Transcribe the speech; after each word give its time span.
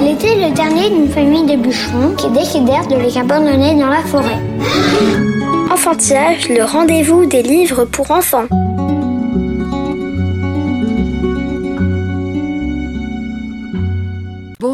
Il 0.00 0.12
était 0.12 0.48
le 0.48 0.54
dernier 0.54 0.90
d'une 0.90 1.08
famille 1.08 1.44
de 1.44 1.56
bûcherons 1.56 2.14
qui 2.16 2.28
décidèrent 2.30 2.86
de 2.86 2.96
les 2.96 3.18
abandonner 3.18 3.74
dans 3.74 3.88
la 3.88 4.02
forêt. 4.02 4.40
Enfantillage, 5.70 6.48
le 6.48 6.64
rendez-vous 6.64 7.26
des 7.26 7.42
livres 7.42 7.84
pour 7.84 8.10
enfants. 8.10 8.46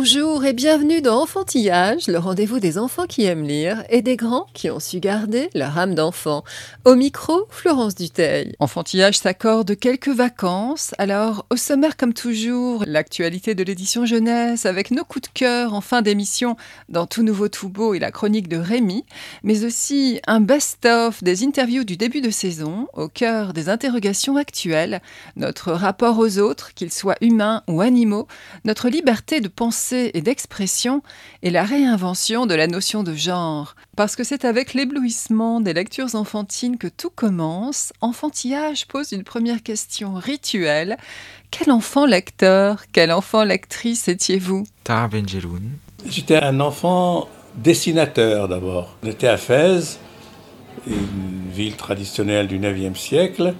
Bonjour 0.08 0.44
et 0.44 0.52
bienvenue 0.52 1.02
dans 1.02 1.20
Enfantillage, 1.20 2.06
le 2.06 2.18
rendez-vous 2.18 2.60
des 2.60 2.78
enfants 2.78 3.06
qui 3.06 3.24
aiment 3.24 3.42
lire 3.42 3.82
et 3.88 4.02
des 4.02 4.14
grands 4.14 4.46
qui 4.54 4.70
ont 4.70 4.78
su 4.78 5.00
garder 5.00 5.50
leur 5.52 5.76
âme 5.76 5.96
d'enfant. 5.96 6.44
Au 6.84 6.94
micro, 6.94 7.48
Florence 7.50 7.96
Duteil. 7.96 8.54
Enfantillage 8.60 9.18
s'accorde 9.18 9.76
quelques 9.76 10.10
vacances, 10.10 10.94
alors 10.98 11.44
au 11.50 11.56
sommaire 11.56 11.96
comme 11.96 12.14
toujours, 12.14 12.84
l'actualité 12.86 13.56
de 13.56 13.64
l'édition 13.64 14.06
jeunesse 14.06 14.64
avec 14.64 14.92
nos 14.92 15.02
coups 15.02 15.28
de 15.28 15.34
cœur 15.34 15.74
en 15.74 15.80
fin 15.80 16.02
d'émission 16.02 16.56
dans 16.88 17.08
Tout 17.08 17.24
Nouveau 17.24 17.48
Tout 17.48 17.68
Beau 17.68 17.92
et 17.92 17.98
la 17.98 18.12
chronique 18.12 18.46
de 18.46 18.58
Rémi, 18.58 19.04
mais 19.42 19.64
aussi 19.64 20.20
un 20.28 20.40
best-of 20.40 21.24
des 21.24 21.42
interviews 21.42 21.82
du 21.82 21.96
début 21.96 22.20
de 22.20 22.30
saison 22.30 22.86
au 22.94 23.08
cœur 23.08 23.52
des 23.52 23.68
interrogations 23.68 24.36
actuelles, 24.36 25.02
notre 25.34 25.72
rapport 25.72 26.20
aux 26.20 26.38
autres, 26.38 26.74
qu'ils 26.74 26.92
soient 26.92 27.16
humains 27.20 27.64
ou 27.66 27.80
animaux, 27.80 28.28
notre 28.64 28.88
liberté 28.88 29.40
de 29.40 29.48
penser 29.48 29.95
et 30.14 30.20
d'expression 30.20 31.02
et 31.42 31.50
la 31.50 31.64
réinvention 31.64 32.46
de 32.46 32.54
la 32.54 32.66
notion 32.66 33.02
de 33.02 33.14
genre. 33.14 33.74
Parce 33.96 34.16
que 34.16 34.24
c'est 34.24 34.44
avec 34.44 34.74
l'éblouissement 34.74 35.60
des 35.60 35.72
lectures 35.72 36.14
enfantines 36.14 36.78
que 36.78 36.88
tout 36.88 37.10
commence, 37.10 37.92
Enfantillage 38.00 38.86
pose 38.86 39.12
une 39.12 39.24
première 39.24 39.62
question 39.62 40.14
rituelle. 40.14 40.96
Quel 41.50 41.70
enfant 41.70 42.06
lecteur, 42.06 42.84
quel 42.92 43.12
enfant 43.12 43.44
lectrice 43.44 44.08
étiez-vous? 44.08 44.64
J'étais 46.06 46.36
un 46.36 46.60
enfant 46.60 47.28
dessinateur 47.56 48.48
d'abord. 48.48 48.96
J'étais 49.02 49.28
à 49.28 49.36
Fès, 49.36 49.98
une 50.86 51.50
ville 51.52 51.76
traditionnelle 51.76 52.48
du 52.48 52.58
9e 52.58 52.94
siècle. 52.94 53.54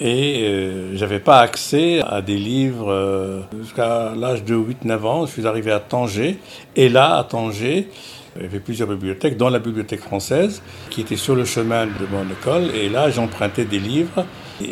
Et 0.00 0.42
euh, 0.42 0.96
j'avais 0.96 1.20
pas 1.20 1.40
accès 1.40 2.00
à 2.00 2.22
des 2.22 2.36
livres 2.36 2.90
euh, 2.90 3.40
jusqu'à 3.60 4.12
l'âge 4.16 4.44
de 4.44 4.54
8-9 4.56 5.02
ans. 5.04 5.26
Je 5.26 5.32
suis 5.32 5.46
arrivé 5.46 5.70
à 5.70 5.80
Tanger. 5.80 6.38
Et 6.76 6.88
là, 6.88 7.16
à 7.16 7.24
Tanger, 7.24 7.88
il 8.36 8.42
y 8.42 8.44
avait 8.44 8.60
plusieurs 8.60 8.88
bibliothèques, 8.88 9.36
dont 9.36 9.48
la 9.48 9.58
bibliothèque 9.58 10.00
française, 10.00 10.62
qui 10.90 11.02
était 11.02 11.16
sur 11.16 11.34
le 11.34 11.44
chemin 11.44 11.86
de 11.86 12.06
mon 12.10 12.24
école. 12.30 12.74
Et 12.74 12.88
là, 12.88 13.10
j'empruntais 13.10 13.64
des 13.64 13.78
livres. 13.78 14.24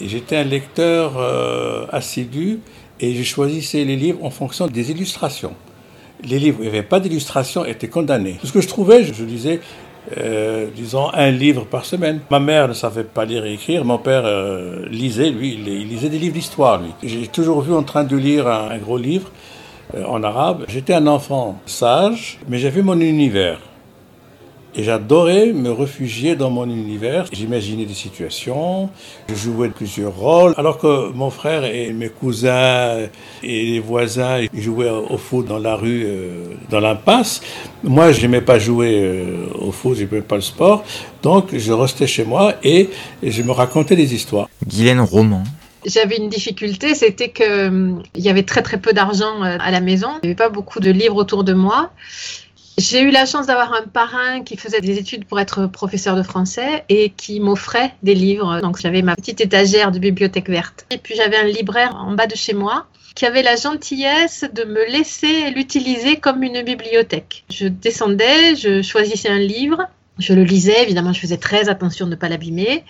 J'étais 0.04 0.36
un 0.36 0.44
lecteur 0.44 1.18
euh, 1.18 1.86
assidu 1.90 2.60
et 3.00 3.14
je 3.14 3.22
choisissais 3.22 3.84
les 3.84 3.96
livres 3.96 4.24
en 4.24 4.30
fonction 4.30 4.66
des 4.66 4.90
illustrations. 4.90 5.54
Les 6.22 6.38
livres 6.38 6.60
où 6.60 6.62
il 6.62 6.70
n'y 6.70 6.76
avait 6.76 6.82
pas 6.82 7.00
d'illustration 7.00 7.64
étaient 7.64 7.88
condamnés. 7.88 8.38
Ce 8.44 8.52
que 8.52 8.60
je 8.60 8.68
trouvais, 8.68 9.04
je, 9.04 9.14
je 9.14 9.24
disais, 9.24 9.60
euh, 10.16 10.66
disons, 10.74 11.10
un 11.12 11.30
livre 11.30 11.64
par 11.64 11.84
semaine. 11.84 12.20
Ma 12.30 12.40
mère 12.40 12.68
ne 12.68 12.72
savait 12.72 13.04
pas 13.04 13.24
lire 13.24 13.44
et 13.44 13.54
écrire. 13.54 13.84
Mon 13.84 13.98
père 13.98 14.22
euh, 14.24 14.86
lisait, 14.90 15.30
lui, 15.30 15.54
il, 15.54 15.88
lisait 15.88 16.08
des 16.08 16.18
livres 16.18 16.34
d'histoire, 16.34 16.80
lui. 16.80 16.90
J'ai 17.02 17.26
toujours 17.28 17.60
vu 17.60 17.74
en 17.74 17.82
train 17.82 18.04
de 18.04 18.16
lire 18.16 18.48
un, 18.48 18.70
un 18.70 18.78
gros 18.78 18.98
livre 18.98 19.30
euh, 19.94 20.04
en 20.04 20.22
arabe. 20.22 20.64
J'étais 20.68 20.94
un 20.94 21.06
enfant 21.06 21.60
sage, 21.66 22.38
mais 22.48 22.58
j'avais 22.58 22.82
mon 22.82 22.98
univers. 23.00 23.58
Et 24.74 24.84
j'adorais 24.84 25.52
me 25.52 25.70
réfugier 25.70 26.36
dans 26.36 26.50
mon 26.50 26.64
univers. 26.64 27.26
J'imaginais 27.32 27.86
des 27.86 27.94
situations, 27.94 28.88
je 29.28 29.34
jouais 29.34 29.68
plusieurs 29.68 30.14
rôles, 30.14 30.54
alors 30.56 30.78
que 30.78 31.10
mon 31.12 31.30
frère 31.30 31.64
et 31.64 31.92
mes 31.92 32.08
cousins 32.08 33.08
et 33.42 33.66
les 33.66 33.80
voisins 33.80 34.46
jouaient 34.54 34.90
au 34.90 35.16
foot 35.18 35.46
dans 35.46 35.58
la 35.58 35.74
rue, 35.74 36.04
euh, 36.06 36.54
dans 36.70 36.80
l'impasse. 36.80 37.40
Moi, 37.82 38.12
je 38.12 38.20
n'aimais 38.22 38.42
pas 38.42 38.58
jouer 38.58 39.00
euh, 39.02 39.46
au 39.58 39.72
foot, 39.72 39.96
je 39.96 40.04
n'aimais 40.04 40.20
pas 40.20 40.36
le 40.36 40.42
sport. 40.42 40.84
Donc, 41.22 41.56
je 41.56 41.72
restais 41.72 42.06
chez 42.06 42.24
moi 42.24 42.54
et 42.62 42.90
je 43.22 43.42
me 43.42 43.50
racontais 43.50 43.96
des 43.96 44.14
histoires. 44.14 44.48
Guylaine 44.66 45.00
Roman. 45.00 45.42
J'avais 45.86 46.18
une 46.18 46.28
difficulté, 46.28 46.94
c'était 46.94 47.30
que 47.30 47.68
hum, 47.68 48.02
il 48.14 48.22
y 48.22 48.28
avait 48.28 48.42
très 48.42 48.62
très 48.62 48.78
peu 48.78 48.92
d'argent 48.92 49.42
euh, 49.42 49.56
à 49.58 49.70
la 49.70 49.80
maison. 49.80 50.08
Il 50.22 50.26
n'y 50.26 50.30
avait 50.30 50.34
pas 50.34 50.50
beaucoup 50.50 50.78
de 50.80 50.90
livres 50.90 51.16
autour 51.16 51.42
de 51.42 51.54
moi. 51.54 51.90
J'ai 52.80 53.02
eu 53.02 53.10
la 53.10 53.26
chance 53.26 53.46
d'avoir 53.46 53.74
un 53.74 53.82
parrain 53.82 54.42
qui 54.42 54.56
faisait 54.56 54.80
des 54.80 54.96
études 54.96 55.26
pour 55.26 55.38
être 55.38 55.66
professeur 55.66 56.16
de 56.16 56.22
français 56.22 56.82
et 56.88 57.10
qui 57.10 57.38
m'offrait 57.38 57.92
des 58.02 58.14
livres. 58.14 58.62
Donc 58.62 58.80
j'avais 58.80 59.02
ma 59.02 59.16
petite 59.16 59.42
étagère 59.42 59.92
de 59.92 59.98
bibliothèque 59.98 60.48
verte. 60.48 60.86
Et 60.90 60.96
puis 60.96 61.14
j'avais 61.14 61.36
un 61.36 61.44
libraire 61.44 61.94
en 61.96 62.14
bas 62.14 62.26
de 62.26 62.34
chez 62.34 62.54
moi 62.54 62.86
qui 63.14 63.26
avait 63.26 63.42
la 63.42 63.56
gentillesse 63.56 64.46
de 64.54 64.64
me 64.64 64.90
laisser 64.90 65.50
l'utiliser 65.50 66.16
comme 66.16 66.42
une 66.42 66.62
bibliothèque. 66.62 67.44
Je 67.50 67.68
descendais, 67.68 68.56
je 68.56 68.80
choisissais 68.80 69.28
un 69.28 69.40
livre, 69.40 69.86
je 70.18 70.32
le 70.32 70.42
lisais, 70.42 70.82
évidemment, 70.82 71.12
je 71.12 71.20
faisais 71.20 71.36
très 71.36 71.68
attention 71.68 72.06
de 72.06 72.12
ne 72.12 72.16
pas 72.16 72.30
l'abîmer. 72.30 72.84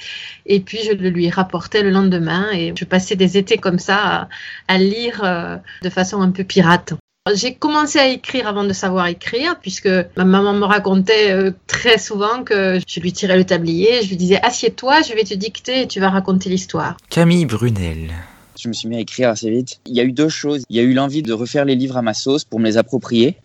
Et 0.46 0.60
puis, 0.60 0.78
je 0.84 0.92
le 0.92 1.08
lui 1.08 1.30
rapportais 1.30 1.82
le 1.82 1.90
lendemain. 1.90 2.46
Et 2.52 2.72
je 2.76 2.84
passais 2.84 3.16
des 3.16 3.38
étés 3.38 3.56
comme 3.56 3.80
ça 3.80 4.28
à, 4.68 4.78
lire 4.78 5.20
euh, 5.24 5.56
de 5.82 5.90
façon 5.90 6.22
un 6.22 6.30
peu 6.30 6.44
pirate. 6.44 6.94
J'ai 7.34 7.54
commencé 7.54 7.98
à 7.98 8.08
écrire 8.08 8.48
avant 8.48 8.64
de 8.64 8.72
savoir 8.72 9.06
écrire, 9.06 9.60
puisque 9.60 9.90
ma 10.16 10.24
maman 10.24 10.54
me 10.54 10.64
racontait 10.64 11.30
euh, 11.30 11.50
très 11.66 11.98
souvent 11.98 12.44
que 12.44 12.80
je 12.86 13.00
lui 13.00 13.12
tirais 13.12 13.36
le 13.36 13.44
tablier, 13.44 14.02
je 14.02 14.08
lui 14.08 14.16
disais 14.16 14.40
assieds-toi, 14.42 15.02
je 15.02 15.12
vais 15.12 15.24
te 15.24 15.34
dicter 15.34 15.82
et 15.82 15.86
tu 15.86 16.00
vas 16.00 16.08
raconter 16.08 16.48
l'histoire. 16.48 16.96
Camille 17.10 17.44
Brunel. 17.44 18.14
Je 18.60 18.68
me 18.68 18.74
suis 18.74 18.88
mis 18.88 18.96
à 18.96 19.00
écrire 19.00 19.30
assez 19.30 19.50
vite. 19.50 19.80
Il 19.86 19.94
y 19.94 20.00
a 20.00 20.04
eu 20.04 20.12
deux 20.12 20.28
choses. 20.28 20.64
Il 20.68 20.76
y 20.76 20.80
a 20.80 20.82
eu 20.82 20.92
l'envie 20.92 21.22
de 21.22 21.32
refaire 21.32 21.64
les 21.64 21.74
livres 21.74 21.96
à 21.96 22.02
ma 22.02 22.12
sauce 22.12 22.44
pour 22.44 22.60
me 22.60 22.66
les 22.66 22.76
approprier. 22.76 23.36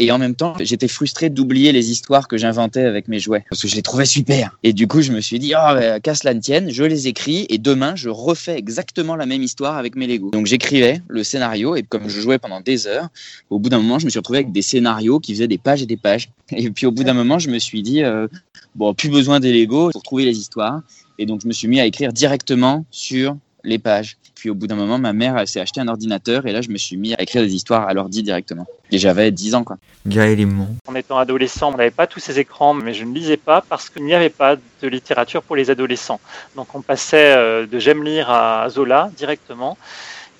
Et 0.00 0.10
en 0.10 0.18
même 0.18 0.34
temps, 0.34 0.54
j'étais 0.60 0.88
frustré 0.88 1.30
d'oublier 1.30 1.70
les 1.70 1.90
histoires 1.90 2.26
que 2.26 2.36
j'inventais 2.36 2.82
avec 2.82 3.06
mes 3.06 3.20
jouets. 3.20 3.44
Parce 3.50 3.62
que 3.62 3.68
je 3.68 3.76
les 3.76 3.82
trouvais 3.82 4.04
super. 4.04 4.58
Et 4.64 4.72
du 4.72 4.88
coup, 4.88 5.00
je 5.00 5.12
me 5.12 5.20
suis 5.20 5.38
dit, 5.38 5.54
ah, 5.54 5.74
bah, 5.74 6.00
qu'à 6.00 6.14
cela 6.14 6.34
ne 6.34 6.40
tienne, 6.40 6.70
je 6.70 6.82
les 6.82 7.06
écris 7.06 7.46
et 7.48 7.58
demain, 7.58 7.94
je 7.94 8.08
refais 8.08 8.58
exactement 8.58 9.14
la 9.14 9.26
même 9.26 9.42
histoire 9.42 9.76
avec 9.76 9.94
mes 9.94 10.06
Legos. 10.06 10.30
Donc 10.30 10.46
j'écrivais 10.46 11.00
le 11.06 11.22
scénario 11.22 11.76
et 11.76 11.82
comme 11.82 12.08
je 12.08 12.20
jouais 12.20 12.38
pendant 12.38 12.60
des 12.60 12.86
heures, 12.86 13.08
au 13.50 13.58
bout 13.58 13.68
d'un 13.68 13.78
moment, 13.78 13.98
je 13.98 14.06
me 14.06 14.10
suis 14.10 14.18
retrouvé 14.18 14.40
avec 14.40 14.52
des 14.52 14.62
scénarios 14.62 15.20
qui 15.20 15.34
faisaient 15.34 15.48
des 15.48 15.58
pages 15.58 15.82
et 15.82 15.86
des 15.86 15.96
pages. 15.96 16.30
Et 16.50 16.70
puis 16.70 16.86
au 16.86 16.90
bout 16.90 17.04
d'un 17.04 17.14
moment, 17.14 17.38
je 17.38 17.48
me 17.48 17.58
suis 17.58 17.82
dit, 17.82 18.02
euh, 18.02 18.26
bon, 18.74 18.92
plus 18.94 19.08
besoin 19.08 19.40
des 19.40 19.52
Legos 19.52 19.90
pour 19.90 20.02
trouver 20.02 20.24
les 20.24 20.38
histoires. 20.38 20.82
Et 21.18 21.26
donc 21.26 21.42
je 21.42 21.46
me 21.46 21.52
suis 21.52 21.68
mis 21.68 21.80
à 21.80 21.86
écrire 21.86 22.12
directement 22.12 22.84
sur 22.90 23.36
les 23.64 23.78
pages. 23.78 24.16
Puis 24.34 24.50
au 24.50 24.54
bout 24.54 24.66
d'un 24.66 24.74
moment, 24.74 24.98
ma 24.98 25.12
mère 25.12 25.38
elle 25.38 25.48
s'est 25.48 25.60
acheté 25.60 25.80
un 25.80 25.88
ordinateur 25.88 26.46
et 26.46 26.52
là, 26.52 26.60
je 26.60 26.70
me 26.70 26.76
suis 26.76 26.96
mis 26.96 27.14
à 27.14 27.22
écrire 27.22 27.42
des 27.42 27.54
histoires 27.54 27.88
à 27.88 27.94
l'ordi 27.94 28.22
directement. 28.22 28.66
Et 28.90 28.98
j'avais 28.98 29.30
10 29.30 29.54
ans, 29.54 29.64
quoi. 29.64 29.76
Gaël 30.06 30.38
Aymon. 30.38 30.68
En 30.86 30.94
étant 30.94 31.18
adolescent, 31.18 31.72
on 31.72 31.76
n'avait 31.76 31.90
pas 31.90 32.06
tous 32.06 32.20
ces 32.20 32.38
écrans, 32.38 32.74
mais 32.74 32.94
je 32.94 33.04
ne 33.04 33.14
lisais 33.14 33.36
pas 33.36 33.64
parce 33.66 33.90
qu'il 33.90 34.04
n'y 34.04 34.14
avait 34.14 34.28
pas 34.28 34.56
de 34.56 34.88
littérature 34.88 35.42
pour 35.42 35.56
les 35.56 35.70
adolescents. 35.70 36.20
Donc 36.56 36.74
on 36.74 36.82
passait 36.82 37.34
euh, 37.36 37.66
de 37.66 37.78
J'aime 37.78 38.04
lire 38.04 38.30
à 38.30 38.68
Zola 38.68 39.10
directement. 39.16 39.76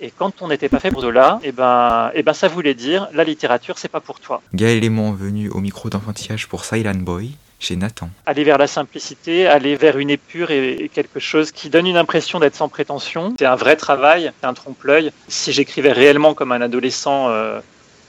Et 0.01 0.11
quand 0.11 0.43
on 0.43 0.49
n'était 0.49 0.69
pas 0.69 0.81
fait 0.81 0.91
pour 0.91 1.03
Zola, 1.03 1.41
et 1.43 1.53
ben, 1.53 2.11
et 2.15 2.23
ben 2.23 2.33
ça 2.33 2.49
voulait 2.49 2.75
dire 2.75 3.09
la 3.15 3.25
littérature, 3.25 3.79
c'est 3.79 3.89
pas 3.89 4.01
pour 4.01 4.21
toi. 4.21 4.43
Gaël 4.53 4.83
Aymon 4.83 5.13
venu 5.13 5.49
au 5.49 5.61
micro 5.61 5.89
d'enfantillage 5.89 6.49
pour 6.49 6.65
Silent 6.65 6.95
Boy 6.95 7.31
chez 7.65 7.77
Nathan. 7.77 8.11
Aller 8.27 8.45
vers 8.45 8.59
la 8.59 8.67
simplicité, 8.67 9.47
aller 9.47 9.75
vers 9.75 9.99
une 9.99 10.11
épure 10.11 10.51
et, 10.51 10.91
quelque 10.93 11.19
chose 11.19 11.51
qui 11.51 11.71
donne 11.71 11.87
une 11.87 11.97
impression 11.97 12.39
d'être 12.39 12.55
sans 12.55 12.69
prétention. 12.69 13.35
C'est 13.39 13.47
un 13.47 13.57
vrai 13.57 13.77
travail, 13.77 14.31
c'est 14.41 14.47
un 14.47 14.55
trompe-l'œil. 14.55 15.11
Si 15.29 15.53
j'écrivais 15.53 15.93
réellement 15.93 16.35
comme 16.35 16.53
un 16.53 16.61
adolescent 16.61 17.31
euh, 17.31 17.61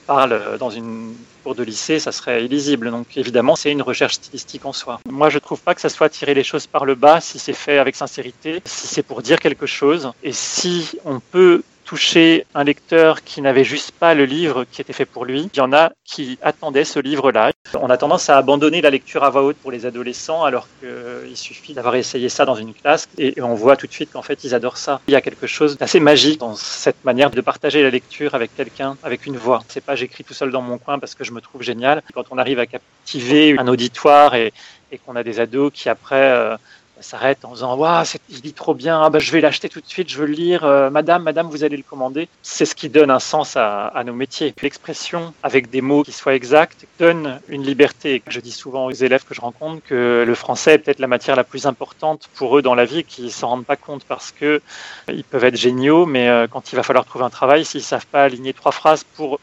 parle 0.05 0.57
dans 0.59 0.69
une 0.69 1.15
cour 1.43 1.55
de 1.55 1.63
lycée, 1.63 1.99
ça 1.99 2.11
serait 2.11 2.43
illisible. 2.45 2.91
Donc 2.91 3.17
évidemment, 3.17 3.55
c'est 3.55 3.71
une 3.71 3.81
recherche 3.81 4.15
stylistique 4.15 4.65
en 4.65 4.73
soi. 4.73 4.99
Moi, 5.09 5.29
je 5.29 5.39
trouve 5.39 5.61
pas 5.61 5.73
que 5.73 5.81
ça 5.81 5.89
soit 5.89 6.09
tirer 6.09 6.33
les 6.33 6.43
choses 6.43 6.67
par 6.67 6.85
le 6.85 6.95
bas 6.95 7.21
si 7.21 7.39
c'est 7.39 7.53
fait 7.53 7.77
avec 7.77 7.95
sincérité, 7.95 8.61
si 8.65 8.87
c'est 8.87 9.03
pour 9.03 9.21
dire 9.21 9.39
quelque 9.39 9.65
chose, 9.65 10.11
et 10.23 10.33
si 10.33 10.97
on 11.05 11.19
peut 11.19 11.63
toucher 11.85 12.45
un 12.55 12.63
lecteur 12.63 13.23
qui 13.23 13.41
n'avait 13.41 13.63
juste 13.63 13.91
pas 13.91 14.13
le 14.13 14.25
livre 14.25 14.65
qui 14.69 14.81
était 14.81 14.93
fait 14.93 15.05
pour 15.05 15.23
lui. 15.23 15.49
Il 15.53 15.57
y 15.57 15.61
en 15.61 15.71
a 15.71 15.91
qui 16.03 16.37
attendaient 16.41 16.83
ce 16.83 16.99
livre-là. 16.99 17.51
On 17.75 17.89
a 17.89 17.97
tendance 17.97 18.29
à 18.29 18.37
abandonner 18.37 18.81
la 18.81 18.89
lecture 18.89 19.23
à 19.23 19.29
voix 19.29 19.43
haute 19.43 19.57
pour 19.57 19.71
les 19.71 19.85
adolescents 19.85 20.43
alors 20.43 20.67
qu'il 20.79 21.37
suffit 21.37 21.73
d'avoir 21.73 21.95
essayé 21.95 22.27
ça 22.27 22.45
dans 22.45 22.55
une 22.55 22.73
classe 22.73 23.07
et 23.17 23.39
on 23.41 23.53
voit 23.53 23.77
tout 23.77 23.87
de 23.87 23.93
suite 23.93 24.11
qu'en 24.11 24.23
fait 24.23 24.43
ils 24.43 24.55
adorent 24.55 24.77
ça. 24.77 24.99
Il 25.07 25.11
y 25.11 25.17
a 25.17 25.21
quelque 25.21 25.47
chose 25.47 25.77
d'assez 25.77 25.99
magique 25.99 26.39
dans 26.39 26.55
cette 26.55 27.03
manière 27.05 27.29
de 27.29 27.41
partager 27.41 27.83
la 27.83 27.91
lecture 27.91 28.33
avec 28.33 28.55
quelqu'un, 28.55 28.97
avec 29.03 29.25
une 29.25 29.37
voix. 29.37 29.63
C'est 29.67 29.83
pas 29.83 29.95
j'écris 29.95 30.23
tout 30.23 30.33
seul 30.33 30.51
dans 30.51 30.61
mon 30.61 30.79
coin 30.79 30.97
parce 30.97 31.13
que 31.13 31.23
je 31.23 31.31
me 31.31 31.41
trouve 31.41 31.61
génial. 31.61 32.01
Quand 32.13 32.25
on 32.31 32.37
arrive 32.37 32.59
à 32.59 32.65
captiver 32.65 33.55
un 33.59 33.67
auditoire 33.67 34.33
et, 34.33 34.51
et 34.91 34.97
qu'on 34.97 35.15
a 35.15 35.23
des 35.23 35.39
ados 35.39 35.71
qui 35.73 35.89
après 35.89 36.57
s'arrête 37.01 37.45
en 37.45 37.53
disant 37.53 37.75
Waouh, 37.75 38.03
il 38.29 38.41
lit 38.41 38.53
trop 38.53 38.73
bien, 38.73 39.01
ah, 39.01 39.09
bah, 39.09 39.19
je 39.19 39.31
vais 39.31 39.41
l'acheter 39.41 39.69
tout 39.69 39.81
de 39.81 39.87
suite, 39.87 40.09
je 40.09 40.17
veux 40.17 40.25
le 40.25 40.33
lire, 40.33 40.63
euh, 40.63 40.89
madame, 40.89 41.23
madame, 41.23 41.47
vous 41.47 41.63
allez 41.63 41.77
le 41.77 41.83
commander. 41.83 42.27
C'est 42.41 42.65
ce 42.65 42.75
qui 42.75 42.89
donne 42.89 43.11
un 43.11 43.19
sens 43.19 43.57
à, 43.57 43.91
nos 44.05 44.13
métiers. 44.13 44.53
L'expression 44.61 45.33
avec 45.43 45.69
des 45.69 45.81
mots 45.81 46.03
qui 46.03 46.11
soient 46.11 46.35
exacts 46.35 46.85
donne 46.99 47.39
une 47.47 47.63
liberté. 47.63 48.21
Je 48.27 48.39
dis 48.39 48.51
souvent 48.51 48.85
aux 48.85 48.91
élèves 48.91 49.23
que 49.25 49.33
je 49.33 49.41
rencontre 49.41 49.81
que 49.83 50.23
le 50.25 50.35
français 50.35 50.73
est 50.73 50.77
peut-être 50.77 50.99
la 50.99 51.07
matière 51.07 51.35
la 51.35 51.43
plus 51.43 51.65
importante 51.65 52.29
pour 52.35 52.57
eux 52.57 52.61
dans 52.61 52.75
la 52.75 52.85
vie, 52.85 53.03
qu'ils 53.03 53.25
ne 53.25 53.29
s'en 53.29 53.49
rendent 53.49 53.65
pas 53.65 53.75
compte 53.75 54.03
parce 54.05 54.31
que 54.31 54.61
ils 55.07 55.23
peuvent 55.23 55.43
être 55.43 55.57
géniaux, 55.57 56.05
mais 56.05 56.29
euh, 56.29 56.47
quand 56.47 56.71
il 56.71 56.75
va 56.75 56.83
falloir 56.83 57.05
trouver 57.05 57.25
un 57.25 57.29
travail, 57.29 57.65
s'ils 57.65 57.79
ne 57.79 57.85
savent 57.85 58.07
pas 58.07 58.23
aligner 58.23 58.53
trois 58.53 58.71
phrases 58.71 59.03
pour 59.03 59.39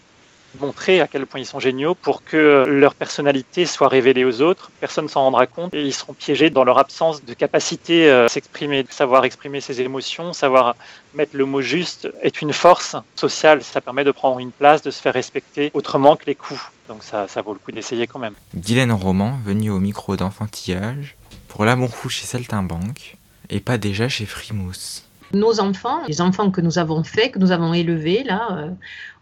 montrer 0.61 1.01
à 1.01 1.07
quel 1.07 1.27
point 1.27 1.41
ils 1.41 1.47
sont 1.47 1.61
géniaux 1.61 1.95
pour 1.95 2.25
que 2.25 2.65
leur 2.69 2.95
personnalité 2.95 3.67
soit 3.67 3.89
révélée 3.89 4.25
aux 4.25 4.41
autres. 4.41 4.71
Personne 4.81 5.05
ne 5.05 5.11
s'en 5.11 5.23
rendra 5.23 5.47
compte 5.47 5.75
et 5.75 5.83
ils 5.83 5.95
seront 5.95 6.13
piégés 6.13 6.51
dans 6.51 6.65
leur 6.65 6.79
absence 6.79 7.25
de 7.25 7.35
capacité 7.35 8.11
à 8.11 8.29
s'exprimer, 8.29 8.85
savoir 8.91 9.25
exprimer 9.25 9.61
ses 9.61 9.81
émotions, 9.81 10.33
savoir 10.33 10.77
mettre 11.15 11.37
le 11.37 11.45
mot 11.45 11.63
juste 11.63 12.09
est 12.23 12.43
une 12.43 12.53
force 12.53 12.97
sociale. 13.17 13.63
Ça 13.63 13.81
permet 13.81 14.05
de 14.05 14.11
prendre 14.11 14.39
une 14.39 14.53
place, 14.53 14.83
de 14.83 14.91
se 14.91 15.01
faire 15.01 15.15
respecter 15.15 15.71
autrement 15.75 16.17
que 16.17 16.27
les 16.27 16.35
coups. 16.35 16.61
Donc 16.89 17.03
ça, 17.03 17.29
ça 17.29 17.43
vaut 17.43 17.53
le 17.53 17.59
coup 17.59 17.73
d'essayer 17.73 18.07
quand 18.07 18.19
même. 18.19 18.35
Dylan 18.55 18.93
Roman, 18.93 19.39
venu 19.45 19.71
au 19.71 19.79
micro 19.79 20.17
d'enfantillage 20.17 21.17
pour 21.49 21.65
l'amour 21.65 21.95
fou 21.95 22.09
chez 22.09 22.27
Saltimbanque 22.27 23.17
et 23.51 23.61
pas 23.61 23.79
déjà 23.79 24.09
chez 24.09 24.27
Frimousse. 24.27 25.05
Nos 25.35 25.61
enfants, 25.61 26.03
les 26.09 26.21
enfants 26.21 26.51
que 26.51 26.61
nous 26.61 26.79
avons 26.79 27.05
faits, 27.05 27.33
que 27.33 27.39
nous 27.39 27.53
avons 27.53 27.73
élevés, 27.73 28.23
là, 28.23 28.49
euh, 28.53 28.71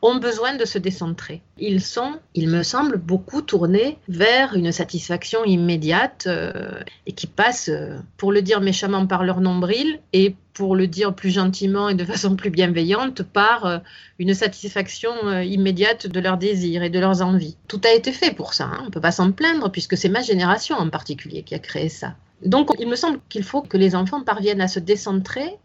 ont 0.02 0.16
besoin 0.16 0.56
de 0.56 0.64
se 0.64 0.78
décentrer. 0.78 1.40
Ils 1.56 1.80
sont, 1.80 2.14
il 2.34 2.48
me 2.48 2.64
semble, 2.64 2.98
beaucoup 2.98 3.42
tournés 3.42 3.96
vers 4.08 4.54
une 4.54 4.72
satisfaction 4.72 5.44
immédiate 5.44 6.24
euh, 6.26 6.80
et 7.06 7.12
qui 7.12 7.28
passent, 7.28 7.68
euh, 7.68 7.98
pour 8.16 8.32
le 8.32 8.42
dire 8.42 8.60
méchamment, 8.60 9.06
par 9.06 9.22
leur 9.22 9.40
nombril 9.40 10.00
et 10.12 10.34
pour 10.52 10.74
le 10.74 10.88
dire 10.88 11.14
plus 11.14 11.30
gentiment 11.30 11.88
et 11.88 11.94
de 11.94 12.04
façon 12.12 12.34
plus 12.34 12.50
bienveillante, 12.50 13.22
par 13.22 13.80
une 14.18 14.34
satisfaction 14.34 15.12
immédiate 15.40 16.08
de 16.08 16.18
leurs 16.18 16.38
désirs 16.38 16.82
et 16.82 16.90
de 16.90 16.98
leurs 16.98 17.22
envies. 17.22 17.56
Tout 17.68 17.80
a 17.84 17.94
été 17.94 18.10
fait 18.10 18.34
pour 18.34 18.52
ça, 18.52 18.64
hein. 18.64 18.78
on 18.82 18.84
ne 18.86 18.90
peut 18.90 19.00
pas 19.00 19.12
s'en 19.12 19.30
plaindre 19.30 19.70
puisque 19.70 19.96
c'est 19.96 20.08
ma 20.08 20.22
génération 20.22 20.76
en 20.76 20.90
particulier 20.90 21.44
qui 21.44 21.54
a 21.54 21.60
créé 21.60 21.88
ça. 21.88 22.14
Donc 22.44 22.70
il 22.78 22.88
me 22.88 22.96
semble 22.96 23.20
qu'il 23.28 23.44
faut 23.44 23.62
que 23.62 23.76
les 23.76 23.94
enfants 23.94 24.22
parviennent 24.22 24.60
à 24.60 24.68
se 24.68 24.80
décentrer 24.80 25.58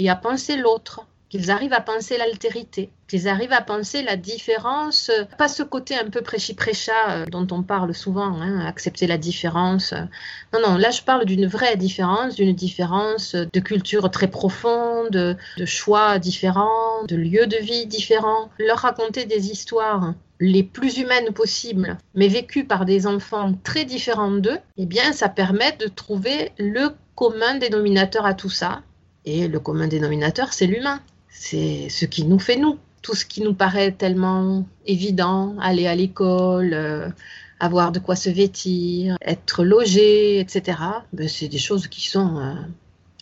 et 0.00 0.08
à 0.08 0.16
penser 0.16 0.56
l'autre, 0.56 1.06
qu'ils 1.28 1.50
arrivent 1.50 1.74
à 1.74 1.82
penser 1.82 2.16
l'altérité, 2.16 2.88
qu'ils 3.06 3.28
arrivent 3.28 3.52
à 3.52 3.60
penser 3.60 4.02
la 4.02 4.16
différence, 4.16 5.10
pas 5.36 5.46
ce 5.46 5.62
côté 5.62 5.94
un 5.94 6.08
peu 6.08 6.22
prêchi-prêcha 6.22 7.10
euh, 7.10 7.26
dont 7.26 7.46
on 7.52 7.62
parle 7.62 7.94
souvent, 7.94 8.40
hein, 8.40 8.64
accepter 8.66 9.06
la 9.06 9.18
différence. 9.18 9.92
Non, 10.54 10.60
non, 10.66 10.76
là 10.78 10.90
je 10.90 11.02
parle 11.02 11.26
d'une 11.26 11.46
vraie 11.46 11.76
différence, 11.76 12.34
d'une 12.34 12.54
différence 12.54 13.34
de 13.34 13.60
culture 13.60 14.10
très 14.10 14.28
profonde, 14.28 15.10
de 15.10 15.64
choix 15.66 16.18
différents, 16.18 17.04
de 17.06 17.16
lieux 17.16 17.46
de 17.46 17.58
vie 17.58 17.86
différents. 17.86 18.48
Leur 18.58 18.78
raconter 18.78 19.26
des 19.26 19.50
histoires 19.50 20.14
les 20.40 20.62
plus 20.62 20.96
humaines 20.96 21.34
possibles, 21.34 21.98
mais 22.14 22.28
vécues 22.28 22.64
par 22.64 22.86
des 22.86 23.06
enfants 23.06 23.52
très 23.62 23.84
différents 23.84 24.30
d'eux, 24.30 24.58
eh 24.78 24.86
bien 24.86 25.12
ça 25.12 25.28
permet 25.28 25.72
de 25.72 25.86
trouver 25.88 26.52
le 26.58 26.88
commun 27.14 27.56
dénominateur 27.56 28.24
à 28.24 28.32
tout 28.32 28.48
ça, 28.48 28.80
et 29.24 29.48
le 29.48 29.60
commun 29.60 29.88
dénominateur, 29.88 30.52
c'est 30.52 30.66
l'humain. 30.66 31.00
C'est 31.28 31.88
ce 31.88 32.04
qui 32.06 32.24
nous 32.24 32.38
fait 32.38 32.56
nous. 32.56 32.78
Tout 33.02 33.14
ce 33.14 33.24
qui 33.24 33.42
nous 33.42 33.54
paraît 33.54 33.92
tellement 33.92 34.66
évident, 34.86 35.56
aller 35.58 35.86
à 35.86 35.94
l'école, 35.94 36.74
euh, 36.74 37.08
avoir 37.58 37.92
de 37.92 37.98
quoi 37.98 38.16
se 38.16 38.28
vêtir, 38.28 39.16
être 39.22 39.64
logé, 39.64 40.40
etc., 40.40 40.78
ben, 41.12 41.28
c'est 41.28 41.48
des 41.48 41.58
choses 41.58 41.86
qui 41.86 42.08
sont 42.08 42.38
euh, 42.38 42.54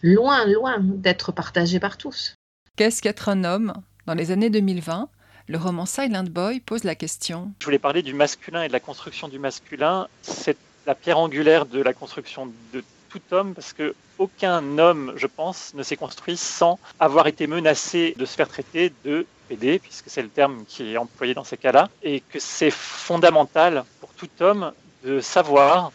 loin, 0.02 0.46
loin 0.46 0.78
d'être 0.80 1.32
partagées 1.32 1.80
par 1.80 1.96
tous. 1.96 2.34
Qu'est-ce 2.76 3.02
qu'être 3.02 3.28
un 3.28 3.44
homme? 3.44 3.72
Dans 4.06 4.14
les 4.14 4.30
années 4.30 4.50
2020, 4.50 5.08
le 5.48 5.58
roman 5.58 5.86
Silent 5.86 6.24
Boy 6.24 6.60
pose 6.60 6.84
la 6.84 6.94
question. 6.94 7.52
Je 7.60 7.64
voulais 7.64 7.78
parler 7.78 8.02
du 8.02 8.14
masculin 8.14 8.62
et 8.62 8.68
de 8.68 8.72
la 8.72 8.80
construction 8.80 9.28
du 9.28 9.38
masculin. 9.38 10.08
C'est 10.22 10.56
la 10.86 10.94
pierre 10.94 11.18
angulaire 11.18 11.66
de 11.66 11.80
la 11.80 11.92
construction 11.92 12.52
de 12.72 12.82
tout 13.10 13.20
homme 13.30 13.54
parce 13.54 13.72
que 13.72 13.94
aucun 14.18 14.78
homme, 14.78 15.12
je 15.16 15.26
pense, 15.26 15.74
ne 15.74 15.82
s'est 15.82 15.96
construit 15.96 16.36
sans 16.36 16.78
avoir 16.98 17.26
été 17.26 17.46
menacé 17.46 18.14
de 18.16 18.24
se 18.24 18.34
faire 18.34 18.48
traiter 18.48 18.92
de 19.04 19.26
PD, 19.48 19.78
puisque 19.78 20.10
c'est 20.10 20.22
le 20.22 20.28
terme 20.28 20.64
qui 20.66 20.92
est 20.92 20.96
employé 20.96 21.34
dans 21.34 21.44
ces 21.44 21.56
cas-là, 21.56 21.88
et 22.02 22.20
que 22.20 22.38
c'est 22.38 22.70
fondamental 22.70 23.84
pour 24.00 24.10
tout 24.10 24.28
homme 24.40 24.72
de 25.04 25.20
savoir 25.20 25.92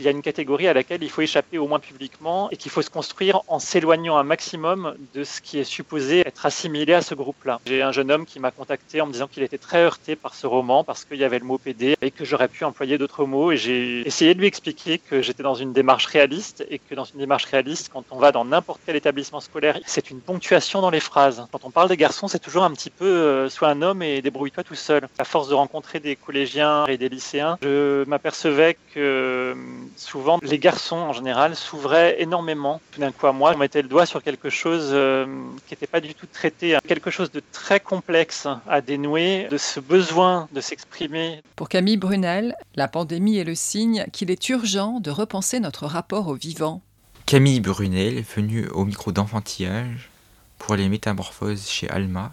qu'il 0.00 0.06
y 0.06 0.08
a 0.08 0.12
une 0.12 0.22
catégorie 0.22 0.66
à 0.66 0.72
laquelle 0.72 1.02
il 1.02 1.10
faut 1.10 1.20
échapper 1.20 1.58
au 1.58 1.68
moins 1.68 1.78
publiquement 1.78 2.48
et 2.50 2.56
qu'il 2.56 2.70
faut 2.70 2.80
se 2.80 2.88
construire 2.88 3.42
en 3.48 3.58
s'éloignant 3.58 4.16
un 4.16 4.22
maximum 4.22 4.94
de 5.12 5.24
ce 5.24 5.42
qui 5.42 5.58
est 5.58 5.64
supposé 5.64 6.20
être 6.20 6.46
assimilé 6.46 6.94
à 6.94 7.02
ce 7.02 7.14
groupe-là. 7.14 7.60
J'ai 7.66 7.82
un 7.82 7.92
jeune 7.92 8.10
homme 8.10 8.24
qui 8.24 8.40
m'a 8.40 8.50
contacté 8.50 9.02
en 9.02 9.06
me 9.06 9.12
disant 9.12 9.28
qu'il 9.28 9.42
était 9.42 9.58
très 9.58 9.82
heurté 9.82 10.16
par 10.16 10.34
ce 10.34 10.46
roman 10.46 10.84
parce 10.84 11.04
qu'il 11.04 11.18
y 11.18 11.24
avait 11.24 11.38
le 11.38 11.44
mot 11.44 11.58
PD 11.58 11.96
et 12.00 12.10
que 12.10 12.24
j'aurais 12.24 12.48
pu 12.48 12.64
employer 12.64 12.96
d'autres 12.96 13.26
mots 13.26 13.52
et 13.52 13.58
j'ai 13.58 14.00
essayé 14.06 14.34
de 14.34 14.40
lui 14.40 14.46
expliquer 14.46 14.96
que 14.96 15.20
j'étais 15.20 15.42
dans 15.42 15.54
une 15.54 15.74
démarche 15.74 16.06
réaliste 16.06 16.64
et 16.70 16.78
que 16.78 16.94
dans 16.94 17.04
une 17.04 17.18
démarche 17.18 17.44
réaliste, 17.44 17.90
quand 17.92 18.04
on 18.10 18.16
va 18.16 18.32
dans 18.32 18.46
n'importe 18.46 18.80
quel 18.86 18.96
établissement 18.96 19.40
scolaire, 19.40 19.78
c'est 19.84 20.08
une 20.08 20.20
ponctuation 20.20 20.80
dans 20.80 20.88
les 20.88 21.00
phrases. 21.00 21.46
Quand 21.52 21.66
on 21.66 21.70
parle 21.70 21.90
des 21.90 21.98
garçons, 21.98 22.26
c'est 22.26 22.38
toujours 22.38 22.64
un 22.64 22.70
petit 22.70 22.88
peu 22.88 23.04
euh, 23.04 23.50
sois 23.50 23.68
un 23.68 23.82
homme 23.82 24.02
et 24.02 24.22
débrouille-toi 24.22 24.64
tout 24.64 24.74
seul. 24.74 25.06
À 25.18 25.24
force 25.24 25.50
de 25.50 25.54
rencontrer 25.54 26.00
des 26.00 26.16
collégiens 26.16 26.86
et 26.86 26.96
des 26.96 27.10
lycéens, 27.10 27.58
je 27.60 28.04
m'apercevais 28.04 28.78
que 28.94 29.54
souvent 29.96 30.38
les 30.42 30.58
garçons 30.58 30.96
en 30.96 31.12
général 31.12 31.56
s'ouvraient 31.56 32.20
énormément. 32.20 32.80
Tout 32.92 33.00
d'un 33.00 33.12
coup 33.12 33.26
à 33.26 33.32
moi, 33.32 33.52
on 33.54 33.58
mettait 33.58 33.82
le 33.82 33.88
doigt 33.88 34.06
sur 34.06 34.22
quelque 34.22 34.50
chose 34.50 34.90
euh, 34.92 35.26
qui 35.66 35.74
n'était 35.74 35.86
pas 35.86 36.00
du 36.00 36.14
tout 36.14 36.26
traité, 36.26 36.78
quelque 36.86 37.10
chose 37.10 37.30
de 37.30 37.42
très 37.52 37.80
complexe 37.80 38.46
à 38.68 38.80
dénouer, 38.80 39.48
de 39.50 39.58
ce 39.58 39.80
besoin 39.80 40.48
de 40.52 40.60
s'exprimer. 40.60 41.42
Pour 41.56 41.68
Camille 41.68 41.96
Brunel, 41.96 42.56
la 42.74 42.88
pandémie 42.88 43.38
est 43.38 43.44
le 43.44 43.54
signe 43.54 44.06
qu'il 44.12 44.30
est 44.30 44.48
urgent 44.48 45.00
de 45.00 45.10
repenser 45.10 45.60
notre 45.60 45.86
rapport 45.86 46.28
au 46.28 46.34
vivant. 46.34 46.82
Camille 47.26 47.60
Brunel 47.60 48.18
est 48.18 48.34
venue 48.34 48.68
au 48.68 48.84
micro 48.84 49.12
d'enfantillage 49.12 50.10
pour 50.58 50.76
les 50.76 50.88
métamorphoses 50.88 51.68
chez 51.68 51.88
Alma 51.88 52.32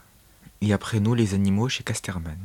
et 0.62 0.74
après 0.74 1.00
nous 1.00 1.14
les 1.14 1.34
animaux 1.34 1.70
chez 1.70 1.84
Casterman 1.84 2.38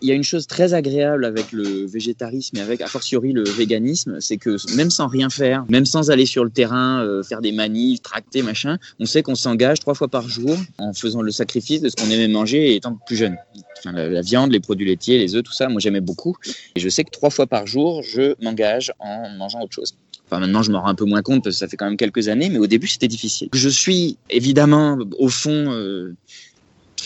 il 0.00 0.08
y 0.08 0.12
a 0.12 0.14
une 0.14 0.24
chose 0.24 0.46
très 0.46 0.74
agréable 0.74 1.24
avec 1.24 1.52
le 1.52 1.86
végétarisme 1.86 2.56
et 2.56 2.60
avec, 2.60 2.80
a 2.80 2.86
fortiori, 2.86 3.32
le 3.32 3.44
véganisme, 3.44 4.20
c'est 4.20 4.36
que 4.36 4.56
même 4.76 4.90
sans 4.90 5.06
rien 5.06 5.30
faire, 5.30 5.64
même 5.68 5.84
sans 5.84 6.10
aller 6.10 6.26
sur 6.26 6.44
le 6.44 6.50
terrain, 6.50 7.02
euh, 7.02 7.22
faire 7.22 7.40
des 7.40 7.52
manifs, 7.52 8.02
tracter, 8.02 8.42
machin, 8.42 8.78
on 9.00 9.06
sait 9.06 9.22
qu'on 9.22 9.34
s'engage 9.34 9.80
trois 9.80 9.94
fois 9.94 10.08
par 10.08 10.28
jour 10.28 10.56
en 10.78 10.92
faisant 10.92 11.22
le 11.22 11.30
sacrifice 11.30 11.80
de 11.80 11.88
ce 11.88 11.96
qu'on 11.96 12.10
aimait 12.10 12.28
manger 12.28 12.74
étant 12.74 12.98
plus 13.06 13.16
jeune. 13.16 13.36
Enfin, 13.78 13.92
la, 13.92 14.20
viande, 14.20 14.52
les 14.52 14.60
produits 14.60 14.86
laitiers, 14.86 15.18
les 15.18 15.34
œufs, 15.34 15.42
tout 15.42 15.52
ça, 15.52 15.68
moi 15.68 15.80
j'aimais 15.80 16.00
beaucoup. 16.00 16.36
Et 16.74 16.80
je 16.80 16.88
sais 16.88 17.04
que 17.04 17.10
trois 17.10 17.30
fois 17.30 17.46
par 17.46 17.66
jour, 17.66 18.02
je 18.02 18.34
m'engage 18.42 18.92
en 18.98 19.28
mangeant 19.30 19.62
autre 19.62 19.74
chose. 19.74 19.94
Enfin, 20.30 20.40
maintenant, 20.40 20.62
je 20.62 20.70
m'en 20.70 20.82
rends 20.82 20.88
un 20.88 20.94
peu 20.94 21.06
moins 21.06 21.22
compte 21.22 21.44
parce 21.44 21.56
que 21.56 21.60
ça 21.60 21.68
fait 21.68 21.78
quand 21.78 21.86
même 21.86 21.96
quelques 21.96 22.28
années, 22.28 22.50
mais 22.50 22.58
au 22.58 22.66
début, 22.66 22.86
c'était 22.86 23.08
difficile. 23.08 23.48
Je 23.54 23.68
suis 23.68 24.18
évidemment, 24.28 24.98
au 25.18 25.28
fond, 25.28 25.72
euh, 25.72 26.14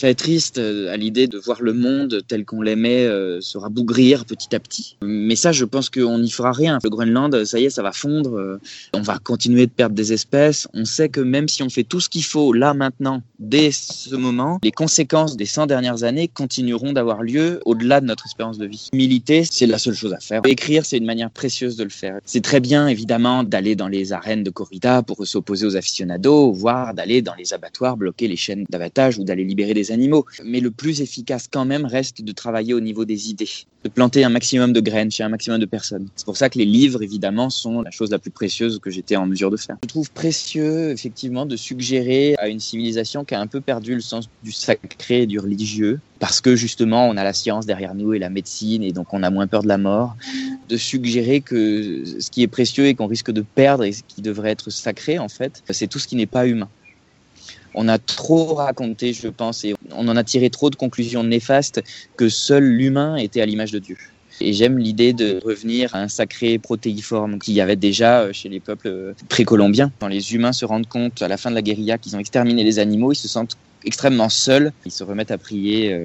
très 0.03 0.17
triste 0.17 0.59
euh, 0.59 0.93
à 0.93 0.97
l'idée 0.97 1.29
de 1.29 1.39
voir 1.39 1.63
le 1.63 1.73
monde 1.73 2.23
tel 2.27 2.45
qu'on 2.45 2.61
l'aimait 2.61 3.07
euh, 3.07 3.41
se 3.41 3.57
rabougrir 3.57 4.25
petit 4.25 4.53
à 4.53 4.59
petit. 4.59 4.97
Mais 5.01 5.37
ça, 5.37 5.53
je 5.53 5.65
pense 5.65 5.91
qu'on 5.91 6.19
n'y 6.19 6.31
fera 6.33 6.51
rien. 6.51 6.81
Le 6.83 6.91
Groenland, 6.91 7.45
ça 7.45 7.61
y 7.61 7.67
est, 7.67 7.71
ça 7.71 7.85
va 7.85 7.93
fondre. 7.93 8.37
Euh, 8.37 8.61
on 8.95 9.01
va 9.01 9.21
continuer 9.23 9.67
de 9.67 9.71
perdre 9.71 9.95
des 9.95 10.13
espèces. 10.13 10.67
On 10.75 10.85
sait 10.85 11.09
que 11.09 11.21
même 11.21 11.47
si 11.47 11.63
on 11.63 11.69
fait 11.69 11.85
tout 11.85 12.01
ce 12.01 12.09
qu'il 12.09 12.25
faut 12.25 12.53
là 12.53 12.75
maintenant, 12.75 13.23
dès 13.39 13.71
ce 13.71 14.17
moment, 14.17 14.59
les 14.65 14.73
conséquences 14.73 15.37
des 15.37 15.47
100 15.47 15.69
dernières 15.69 16.03
années 16.03 16.27
continueront 16.27 16.93
d'avoir 16.93 17.23
lieu 17.23 17.61
au-delà 17.65 18.01
de 18.01 18.07
notre 18.07 18.27
espérance 18.27 18.59
de 18.59 18.67
vie. 18.67 18.89
Militer, 18.93 19.45
c'est 19.49 19.67
la 19.67 19.79
seule 19.79 19.95
chose 19.95 20.15
à 20.15 20.19
faire. 20.19 20.43
Écrire, 20.47 20.85
c'est 20.85 20.99
une 20.99 21.07
manière 21.07 21.31
précieuse 21.31 21.77
de 21.77 21.85
le 21.85 21.91
faire. 21.91 22.19
C'est 22.25 22.43
très 22.43 22.59
bien, 22.59 22.89
évidemment, 22.89 23.45
d'aller 23.45 23.77
dans 23.77 23.89
les 23.89 24.13
arènes 24.13 24.43
de 24.43 24.51
corrida 24.51 25.05
pour 25.05 25.25
s'opposer 25.25 25.65
aux 25.65 25.77
aficionados, 25.77 26.51
voire 26.51 26.93
d'aller 26.93 27.23
dans 27.23 27.37
les 27.37 27.53
abattoirs 27.53 27.97
bloquer 27.97 28.27
les 28.27 28.35
chaînes 28.35 28.65
d'abattage 28.69 29.21
ou 29.21 29.23
d'aller 29.23 29.45
libérer 29.45 29.75
des 29.75 29.92
animaux. 29.93 30.27
Mais 30.45 30.61
le 30.61 30.71
plus 30.71 31.01
efficace 31.01 31.49
quand 31.51 31.65
même 31.65 31.85
reste 31.85 32.23
de 32.23 32.33
travailler 32.33 32.75
au 32.75 32.81
niveau 32.81 33.05
des 33.05 33.31
idées, 33.31 33.49
de 33.85 33.89
planter 33.89 34.25
un 34.25 34.29
maximum 34.29 34.73
de 34.73 34.81
graines 34.81 35.11
chez 35.11 35.23
un 35.23 35.29
maximum 35.29 35.59
de 35.59 35.67
personnes. 35.67 36.09
C'est 36.17 36.25
pour 36.25 36.37
ça 36.37 36.51
que 36.51 36.59
les 36.59 36.65
livres, 36.65 37.03
évidemment, 37.03 37.51
sont 37.51 37.83
la 37.83 37.91
chose 37.91 38.11
la 38.11 38.19
plus 38.19 38.31
précieuse 38.31 38.79
que 38.79 38.91
j'étais 38.91 39.17
en 39.17 39.27
mesure 39.27 39.51
de 39.51 39.57
faire. 39.57 39.77
Je 39.83 39.89
trouve 39.89 40.11
précieux, 40.11 40.91
effectivement, 40.91 41.47
de 41.47 41.57
suggérer 41.57 42.35
à 42.39 42.49
une 42.49 42.61
civilisation 42.61 43.25
qui 43.25 43.35
a 43.35 43.41
un 43.41 43.47
peu 43.47 43.61
perdu 43.61 43.95
le 43.95 44.01
sens 44.01 44.29
du 44.43 44.53
sacré 44.53 45.23
et 45.23 45.27
du 45.27 45.39
religieux, 45.39 46.01
parce 46.19 46.41
que 46.41 46.55
justement, 46.57 47.09
on 47.09 47.17
a 47.17 47.25
la 47.25 47.33
science 47.33 47.67
derrière 47.67 47.95
nous 47.95 48.15
et 48.15 48.19
la 48.19 48.31
médecine, 48.31 48.83
et 48.83 48.93
donc 48.93 49.13
on 49.13 49.23
a 49.23 49.31
moins 49.31 49.47
peur 49.47 49.63
de 49.63 49.69
la 49.69 49.79
mort, 49.79 50.17
de 50.69 50.77
suggérer 50.77 51.41
que 51.41 52.05
ce 52.21 52.31
qui 52.31 52.43
est 52.43 52.49
précieux 52.49 52.87
et 52.87 52.95
qu'on 52.95 53.07
risque 53.07 53.33
de 53.33 53.43
perdre 53.43 53.85
et 53.85 53.93
ce 53.93 54.03
qui 54.07 54.23
devrait 54.23 54.51
être 54.51 54.71
sacré, 54.71 55.19
en 55.19 55.29
fait, 55.29 55.63
c'est 55.71 55.89
tout 55.89 55.99
ce 55.99 56.07
qui 56.07 56.17
n'est 56.17 56.27
pas 56.27 56.47
humain 56.47 56.69
on 57.75 57.89
a 57.89 57.99
trop 57.99 58.55
raconté, 58.55 59.13
je 59.13 59.29
pense, 59.29 59.65
et 59.65 59.75
on 59.93 60.09
en 60.09 60.17
a 60.17 60.25
tiré 60.25 60.51
trop 60.51 60.71
de 60.71 60.77
conclusions 60.77 61.25
néfastes 61.25 61.83
que 62.17 62.29
seul 62.29 62.65
l'humain 62.65 63.17
était 63.17 63.41
à 63.41 63.47
l'image 63.47 63.73
de 63.73 63.79
Dieu. 63.79 63.97
Et 64.41 64.53
j'aime 64.53 64.79
l'idée 64.79 65.13
de 65.13 65.41
revenir 65.45 65.95
à 65.95 66.01
un 66.01 66.09
sacré 66.09 66.59
protéiforme 66.59 67.39
qu'il 67.39 67.55
y 67.55 67.61
avait 67.61 67.77
déjà 67.77 68.33
chez 68.33 68.49
les 68.49 68.61
peuples 68.61 69.15
précolombiens. 69.29 69.93
Quand 70.01 70.09
les 70.09 70.35
humains 70.35 70.53
se 70.53 70.65
rendent 70.65 70.89
compte 70.89 71.23
à 71.23 71.29
la 71.29 71.37
fin 71.37 71.51
de 71.51 71.55
la 71.55 71.63
guérilla 71.63 71.99
qu'ils 71.99 72.17
ont 72.17 72.19
exterminé 72.19 72.65
les 72.65 72.79
animaux, 72.79 73.13
ils 73.13 73.17
se 73.17 73.29
sentent 73.29 73.57
extrêmement 73.85 74.29
seuls. 74.29 74.73
Ils 74.87 74.91
se 74.91 75.05
remettent 75.05 75.31
à 75.31 75.39
prier 75.39 75.97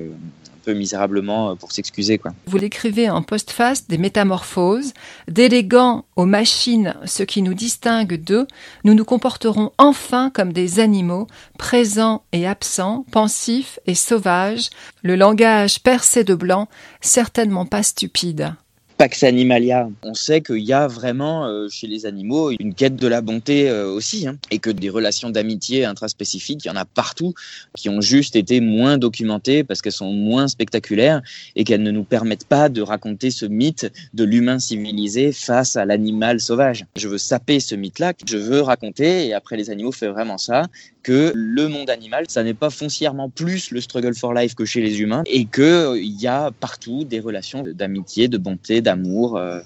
misérablement 0.73 1.51
euh, 1.51 1.55
pour 1.55 1.71
s'excuser. 1.71 2.17
quoi. 2.17 2.33
Vous 2.45 2.57
l'écrivez 2.57 3.09
en 3.09 3.21
postface 3.21 3.87
des 3.87 3.97
métamorphoses, 3.97 4.93
déléguant 5.27 6.05
aux 6.15 6.25
machines 6.25 6.95
ce 7.05 7.23
qui 7.23 7.41
nous 7.41 7.53
distingue 7.53 8.15
d'eux, 8.15 8.47
nous 8.83 8.93
nous 8.93 9.05
comporterons 9.05 9.71
enfin 9.77 10.29
comme 10.29 10.53
des 10.53 10.79
animaux, 10.79 11.27
présents 11.57 12.23
et 12.31 12.47
absents, 12.47 13.05
pensifs 13.11 13.79
et 13.85 13.95
sauvages, 13.95 14.69
le 15.03 15.15
langage 15.15 15.81
percé 15.81 16.23
de 16.23 16.35
blanc, 16.35 16.67
certainement 17.01 17.65
pas 17.65 17.83
stupide. 17.83 18.55
Pax 18.97 19.21
Animalia, 19.21 19.91
on 20.01 20.15
sait 20.15 20.41
qu'il 20.41 20.63
y 20.63 20.73
a 20.73 20.87
vraiment 20.87 21.45
euh, 21.45 21.69
chez 21.69 21.85
les 21.85 22.07
animaux 22.07 22.49
une 22.59 22.73
quête 22.73 22.95
de 22.95 23.07
la 23.07 23.21
bonté 23.21 23.69
euh, 23.69 23.91
aussi, 23.91 24.27
hein, 24.27 24.39
et 24.49 24.57
que 24.57 24.71
des 24.71 24.89
relations 24.89 25.29
d'amitié 25.29 25.85
intraspécifiques, 25.85 26.65
il 26.65 26.69
y 26.69 26.71
en 26.71 26.75
a 26.75 26.85
partout, 26.85 27.35
qui 27.75 27.89
ont 27.89 28.01
juste 28.01 28.35
été 28.35 28.59
moins 28.59 28.97
documentées 28.97 29.63
parce 29.63 29.83
qu'elles 29.83 29.91
sont 29.91 30.11
moins 30.11 30.47
spectaculaires 30.47 31.21
et 31.55 31.63
qu'elles 31.63 31.83
ne 31.83 31.91
nous 31.91 32.05
permettent 32.05 32.47
pas 32.47 32.69
de 32.69 32.81
raconter 32.81 33.29
ce 33.29 33.45
mythe 33.45 33.87
de 34.15 34.23
l'humain 34.23 34.57
civilisé 34.57 35.31
face 35.31 35.75
à 35.75 35.85
l'animal 35.85 36.39
sauvage. 36.39 36.87
Je 36.95 37.07
veux 37.07 37.19
saper 37.19 37.59
ce 37.59 37.75
mythe-là, 37.75 38.13
je 38.25 38.37
veux 38.37 38.61
raconter, 38.61 39.27
et 39.27 39.33
après 39.35 39.57
les 39.57 39.69
animaux 39.69 39.91
fait 39.91 40.07
vraiment 40.07 40.39
ça, 40.39 40.65
que 41.07 41.31
le 41.33 41.69
monde 41.69 41.89
animal, 41.89 42.25
ça 42.27 42.43
n'est 42.43 42.53
pas 42.53 42.69
foncièrement 42.69 43.29
plus 43.29 43.71
le 43.71 43.79
struggle 43.79 44.13
for 44.13 44.33
life 44.33 44.55
que 44.55 44.65
chez 44.65 44.81
les 44.81 44.99
humains, 44.99 45.23
et 45.25 45.45
qu'il 45.45 45.63
euh, 45.63 46.01
y 46.01 46.27
a 46.27 46.51
partout 46.51 47.05
des 47.05 47.21
relations 47.21 47.63
d'amitié, 47.63 48.27
de 48.27 48.37
bonté, 48.37 48.81
d'amour, 48.87 49.35
euh, 49.35 49.59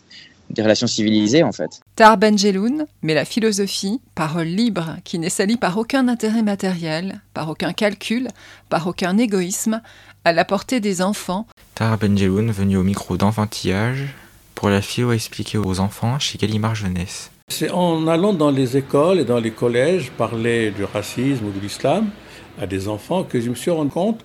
des 0.50 0.64
relations 0.64 0.88
civilisées 0.88 1.44
en 1.44 1.52
fait. 1.52 1.82
Tar 1.96 2.18
Benjeloun 2.18 2.86
mais 3.04 3.14
la 3.14 3.26
philosophie, 3.26 4.02
parole 4.16 4.48
libre 4.48 4.98
qui 5.04 5.20
n'est 5.20 5.30
salie 5.30 5.58
par 5.58 5.78
aucun 5.78 6.08
intérêt 6.08 6.42
matériel, 6.42 7.22
par 7.34 7.50
aucun 7.50 7.72
calcul, 7.72 8.28
par 8.70 8.88
aucun 8.88 9.18
égoïsme, 9.18 9.82
à 10.26 10.34
la 10.34 10.44
portée 10.44 10.80
des 10.80 11.02
enfants. 11.02 11.46
Tar 11.76 11.98
Benjeloun 11.98 12.52
venu 12.52 12.78
au 12.78 12.84
micro 12.84 13.16
d'enfantillage 13.16 14.08
pour 14.56 14.70
la 14.70 14.82
philo 14.82 15.12
expliquer 15.12 15.58
aux 15.58 15.80
enfants 15.80 16.20
chez 16.20 16.38
Gallimard 16.38 16.76
Jeunesse. 16.76 17.32
C'est 17.50 17.72
en 17.72 18.08
allant 18.08 18.34
dans 18.34 18.52
les 18.52 18.78
écoles 18.78 19.20
et 19.20 19.26
dans 19.26 19.40
les 19.40 19.52
collèges 19.52 20.12
parler 20.12 20.72
du 20.72 20.84
racisme 20.84 21.46
ou 21.46 21.52
de 21.52 21.60
l'islam 21.60 22.10
à 22.60 22.66
des 22.66 22.88
enfants 22.88 23.24
que 23.24 23.40
je 23.40 23.50
me 23.50 23.56
suis 23.56 23.72
rendu 23.72 23.92
compte 23.92 24.22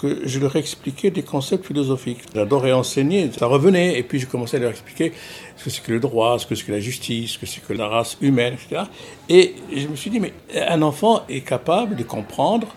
que 0.00 0.26
je 0.26 0.38
leur 0.38 0.56
expliquais 0.56 1.10
des 1.10 1.22
concepts 1.22 1.66
philosophiques. 1.66 2.20
J'adorais 2.34 2.72
enseigner, 2.72 3.30
ça 3.32 3.46
revenait, 3.46 3.98
et 3.98 4.02
puis 4.02 4.18
je 4.18 4.26
commençais 4.26 4.56
à 4.56 4.60
leur 4.60 4.70
expliquer 4.70 5.12
ce 5.56 5.64
que 5.64 5.70
c'est 5.70 5.82
que 5.82 5.92
le 5.92 6.00
droit, 6.00 6.38
ce 6.38 6.46
que 6.46 6.54
c'est 6.54 6.64
que 6.64 6.72
la 6.72 6.80
justice, 6.80 7.32
ce 7.32 7.38
que 7.38 7.46
c'est 7.46 7.60
que 7.60 7.72
la 7.72 7.88
race 7.88 8.16
humaine, 8.20 8.54
etc. 8.54 8.82
Et 9.28 9.54
je 9.74 9.88
me 9.88 9.96
suis 9.96 10.10
dit, 10.10 10.20
mais 10.20 10.32
un 10.54 10.82
enfant 10.82 11.22
est 11.28 11.40
capable 11.40 11.96
de 11.96 12.02
comprendre 12.02 12.68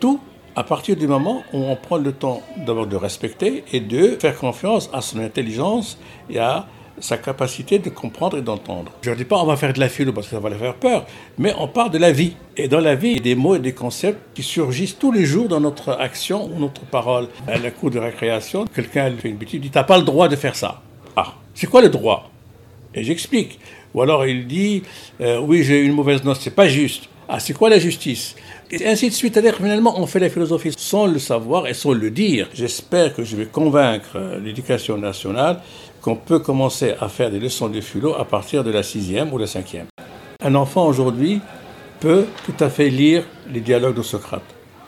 tout 0.00 0.20
à 0.54 0.64
partir 0.64 0.96
du 0.96 1.06
moment 1.06 1.42
où 1.52 1.58
on 1.58 1.76
prend 1.76 1.98
le 1.98 2.12
temps 2.12 2.42
d'abord 2.56 2.86
de 2.86 2.96
respecter 2.96 3.62
et 3.72 3.80
de 3.80 4.16
faire 4.18 4.36
confiance 4.36 4.88
à 4.92 5.02
son 5.02 5.18
intelligence 5.18 5.98
et 6.30 6.38
à 6.38 6.66
sa 6.98 7.18
capacité 7.18 7.78
de 7.78 7.90
comprendre 7.90 8.38
et 8.38 8.42
d'entendre. 8.42 8.92
Je 9.02 9.10
ne 9.10 9.14
dis 9.16 9.24
pas 9.24 9.36
on 9.36 9.46
va 9.46 9.56
faire 9.56 9.72
de 9.72 9.80
la 9.80 9.88
philo 9.88 10.12
parce 10.12 10.26
que 10.26 10.34
ça 10.34 10.40
va 10.40 10.48
leur 10.48 10.58
faire 10.58 10.74
peur, 10.74 11.06
mais 11.38 11.54
on 11.58 11.68
parle 11.68 11.90
de 11.90 11.98
la 11.98 12.12
vie. 12.12 12.36
Et 12.56 12.68
dans 12.68 12.80
la 12.80 12.94
vie, 12.94 13.10
il 13.10 13.16
y 13.16 13.20
a 13.20 13.22
des 13.22 13.34
mots 13.34 13.54
et 13.54 13.58
des 13.58 13.72
concepts 13.72 14.18
qui 14.34 14.42
surgissent 14.42 14.98
tous 14.98 15.12
les 15.12 15.24
jours 15.24 15.48
dans 15.48 15.60
notre 15.60 15.92
action 15.92 16.46
ou 16.46 16.58
notre 16.58 16.82
parole. 16.82 17.28
À 17.46 17.58
la 17.58 17.70
cour 17.70 17.90
de 17.90 17.98
récréation, 17.98 18.64
quelqu'un 18.66 19.12
fait 19.16 19.28
une 19.28 19.36
bêtise, 19.36 19.54
il 19.54 19.60
dit 19.60 19.70
T'as 19.70 19.84
pas 19.84 19.98
le 19.98 20.04
droit 20.04 20.28
de 20.28 20.36
faire 20.36 20.56
ça. 20.56 20.82
Ah, 21.16 21.34
c'est 21.54 21.66
quoi 21.66 21.82
le 21.82 21.88
droit? 21.88 22.30
Et 22.94 23.04
j'explique. 23.04 23.58
Ou 23.94 24.02
alors 24.02 24.26
il 24.26 24.46
dit 24.46 24.82
euh, 25.20 25.38
Oui, 25.40 25.62
j'ai 25.62 25.80
une 25.80 25.92
mauvaise 25.92 26.24
note, 26.24 26.38
c'est 26.40 26.54
pas 26.54 26.68
juste. 26.68 27.08
Ah, 27.28 27.40
c'est 27.40 27.54
quoi 27.54 27.68
la 27.68 27.78
justice? 27.80 28.36
Et 28.70 28.86
ainsi 28.86 29.08
de 29.08 29.14
suite. 29.14 29.34
C'est-à-dire 29.34 29.56
finalement, 29.56 30.00
on 30.00 30.06
fait 30.06 30.20
la 30.20 30.30
philosophie 30.30 30.72
sans 30.76 31.06
le 31.06 31.18
savoir 31.18 31.66
et 31.66 31.74
sans 31.74 31.92
le 31.92 32.10
dire. 32.10 32.48
J'espère 32.54 33.14
que 33.14 33.24
je 33.24 33.36
vais 33.36 33.46
convaincre 33.46 34.10
euh, 34.14 34.38
l'éducation 34.38 34.96
nationale 34.96 35.60
qu'on 36.06 36.14
peut 36.14 36.38
commencer 36.38 36.94
à 37.00 37.08
faire 37.08 37.32
des 37.32 37.40
leçons 37.40 37.68
de 37.68 37.80
philo 37.80 38.14
à 38.14 38.24
partir 38.24 38.62
de 38.62 38.70
la 38.70 38.84
sixième 38.84 39.32
ou 39.32 39.38
la 39.38 39.48
cinquième. 39.48 39.86
Un 40.40 40.54
enfant 40.54 40.86
aujourd'hui 40.86 41.40
peut 41.98 42.26
tout 42.44 42.54
à 42.60 42.70
fait 42.70 42.90
lire 42.90 43.24
les 43.52 43.58
dialogues 43.58 43.96
de 43.96 44.02
Socrate. 44.02 44.44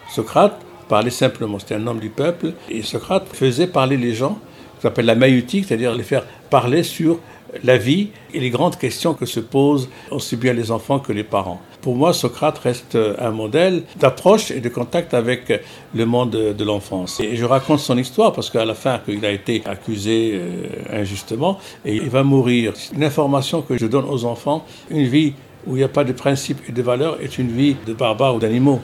Socrate 0.08 0.56
parlait 0.88 1.10
simplement, 1.10 1.58
c'était 1.58 1.74
un 1.74 1.84
homme 1.88 1.98
du 1.98 2.10
peuple, 2.10 2.52
et 2.70 2.82
Socrate 2.82 3.26
faisait 3.32 3.66
parler 3.66 3.96
les 3.96 4.14
gens, 4.14 4.38
ce 4.76 4.82
qu'on 4.82 4.88
appelle 4.90 5.06
la 5.06 5.16
maïutique, 5.16 5.64
c'est-à-dire 5.66 5.92
les 5.92 6.04
faire 6.04 6.24
parler 6.50 6.84
sur 6.84 7.18
la 7.64 7.76
vie 7.76 8.08
et 8.34 8.40
les 8.40 8.50
grandes 8.50 8.76
questions 8.76 9.14
que 9.14 9.26
se 9.26 9.40
posent 9.40 9.88
aussi 10.10 10.36
bien 10.36 10.52
les 10.52 10.70
enfants 10.70 10.98
que 10.98 11.12
les 11.12 11.24
parents. 11.24 11.60
Pour 11.80 11.94
moi, 11.94 12.12
Socrate 12.12 12.58
reste 12.58 12.98
un 13.18 13.30
modèle 13.30 13.84
d'approche 13.98 14.50
et 14.50 14.60
de 14.60 14.68
contact 14.68 15.14
avec 15.14 15.52
le 15.94 16.06
monde 16.06 16.30
de 16.30 16.64
l'enfance. 16.64 17.20
Et 17.20 17.36
je 17.36 17.44
raconte 17.44 17.78
son 17.78 17.96
histoire 17.96 18.32
parce 18.32 18.50
qu'à 18.50 18.64
la 18.64 18.74
fin, 18.74 19.00
il 19.08 19.24
a 19.24 19.30
été 19.30 19.62
accusé 19.64 20.32
euh, 20.34 21.00
injustement 21.00 21.58
et 21.84 21.94
il 21.94 22.10
va 22.10 22.22
mourir. 22.22 22.72
Une 22.94 23.04
information 23.04 23.62
que 23.62 23.78
je 23.78 23.86
donne 23.86 24.06
aux 24.06 24.24
enfants, 24.24 24.64
une 24.90 25.06
vie 25.06 25.34
où 25.66 25.76
il 25.76 25.78
n'y 25.78 25.84
a 25.84 25.88
pas 25.88 26.04
de 26.04 26.12
principes 26.12 26.60
et 26.68 26.72
de 26.72 26.82
valeurs 26.82 27.20
est 27.20 27.38
une 27.38 27.50
vie 27.50 27.76
de 27.86 27.92
barbares 27.92 28.34
ou 28.34 28.38
d'animaux. 28.38 28.80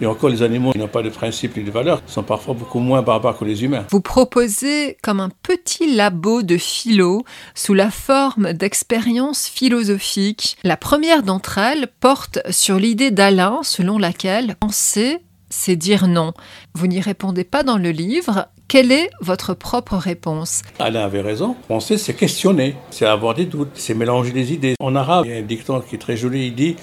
Et 0.00 0.06
encore, 0.06 0.28
les 0.28 0.42
animaux 0.42 0.72
qui 0.72 0.78
n'ont 0.78 0.88
pas 0.88 1.02
de 1.02 1.08
principes 1.08 1.56
ni 1.56 1.64
de 1.64 1.70
valeurs 1.70 2.02
sont 2.06 2.22
parfois 2.22 2.54
beaucoup 2.54 2.80
moins 2.80 3.00
barbares 3.00 3.38
que 3.38 3.44
les 3.44 3.64
humains. 3.64 3.86
Vous 3.90 4.02
proposez 4.02 4.98
comme 5.02 5.20
un 5.20 5.30
petit 5.42 5.94
labo 5.94 6.42
de 6.42 6.58
philo 6.58 7.24
sous 7.54 7.72
la 7.72 7.90
forme 7.90 8.52
d'expériences 8.52 9.48
philosophiques. 9.48 10.58
La 10.64 10.76
première 10.76 11.22
d'entre 11.22 11.58
elles 11.58 11.88
porte 12.00 12.38
sur 12.50 12.76
l'idée 12.76 13.10
d'Alain 13.10 13.60
selon 13.62 13.98
laquelle 13.98 14.56
penser, 14.60 15.18
c'est 15.48 15.76
dire 15.76 16.08
non. 16.08 16.34
Vous 16.74 16.86
n'y 16.86 17.00
répondez 17.00 17.44
pas 17.44 17.62
dans 17.62 17.78
le 17.78 17.90
livre. 17.90 18.48
Quelle 18.68 18.90
est 18.90 19.10
votre 19.20 19.54
propre 19.54 19.94
réponse? 19.94 20.62
Alain 20.80 21.04
avait 21.04 21.20
raison. 21.20 21.54
Penser, 21.68 21.98
c'est 21.98 22.14
questionner, 22.14 22.74
c'est 22.90 23.06
avoir 23.06 23.34
des 23.34 23.46
doutes, 23.46 23.70
c'est 23.74 23.94
mélanger 23.94 24.32
des 24.32 24.52
idées. 24.52 24.74
En 24.80 24.96
arabe, 24.96 25.24
il 25.24 25.30
y 25.30 25.34
a 25.34 25.38
un 25.38 25.42
dicton 25.42 25.80
qui 25.80 25.94
est 25.94 25.98
très 25.98 26.16
joli, 26.16 26.48
il 26.48 26.54
dit 26.54 26.76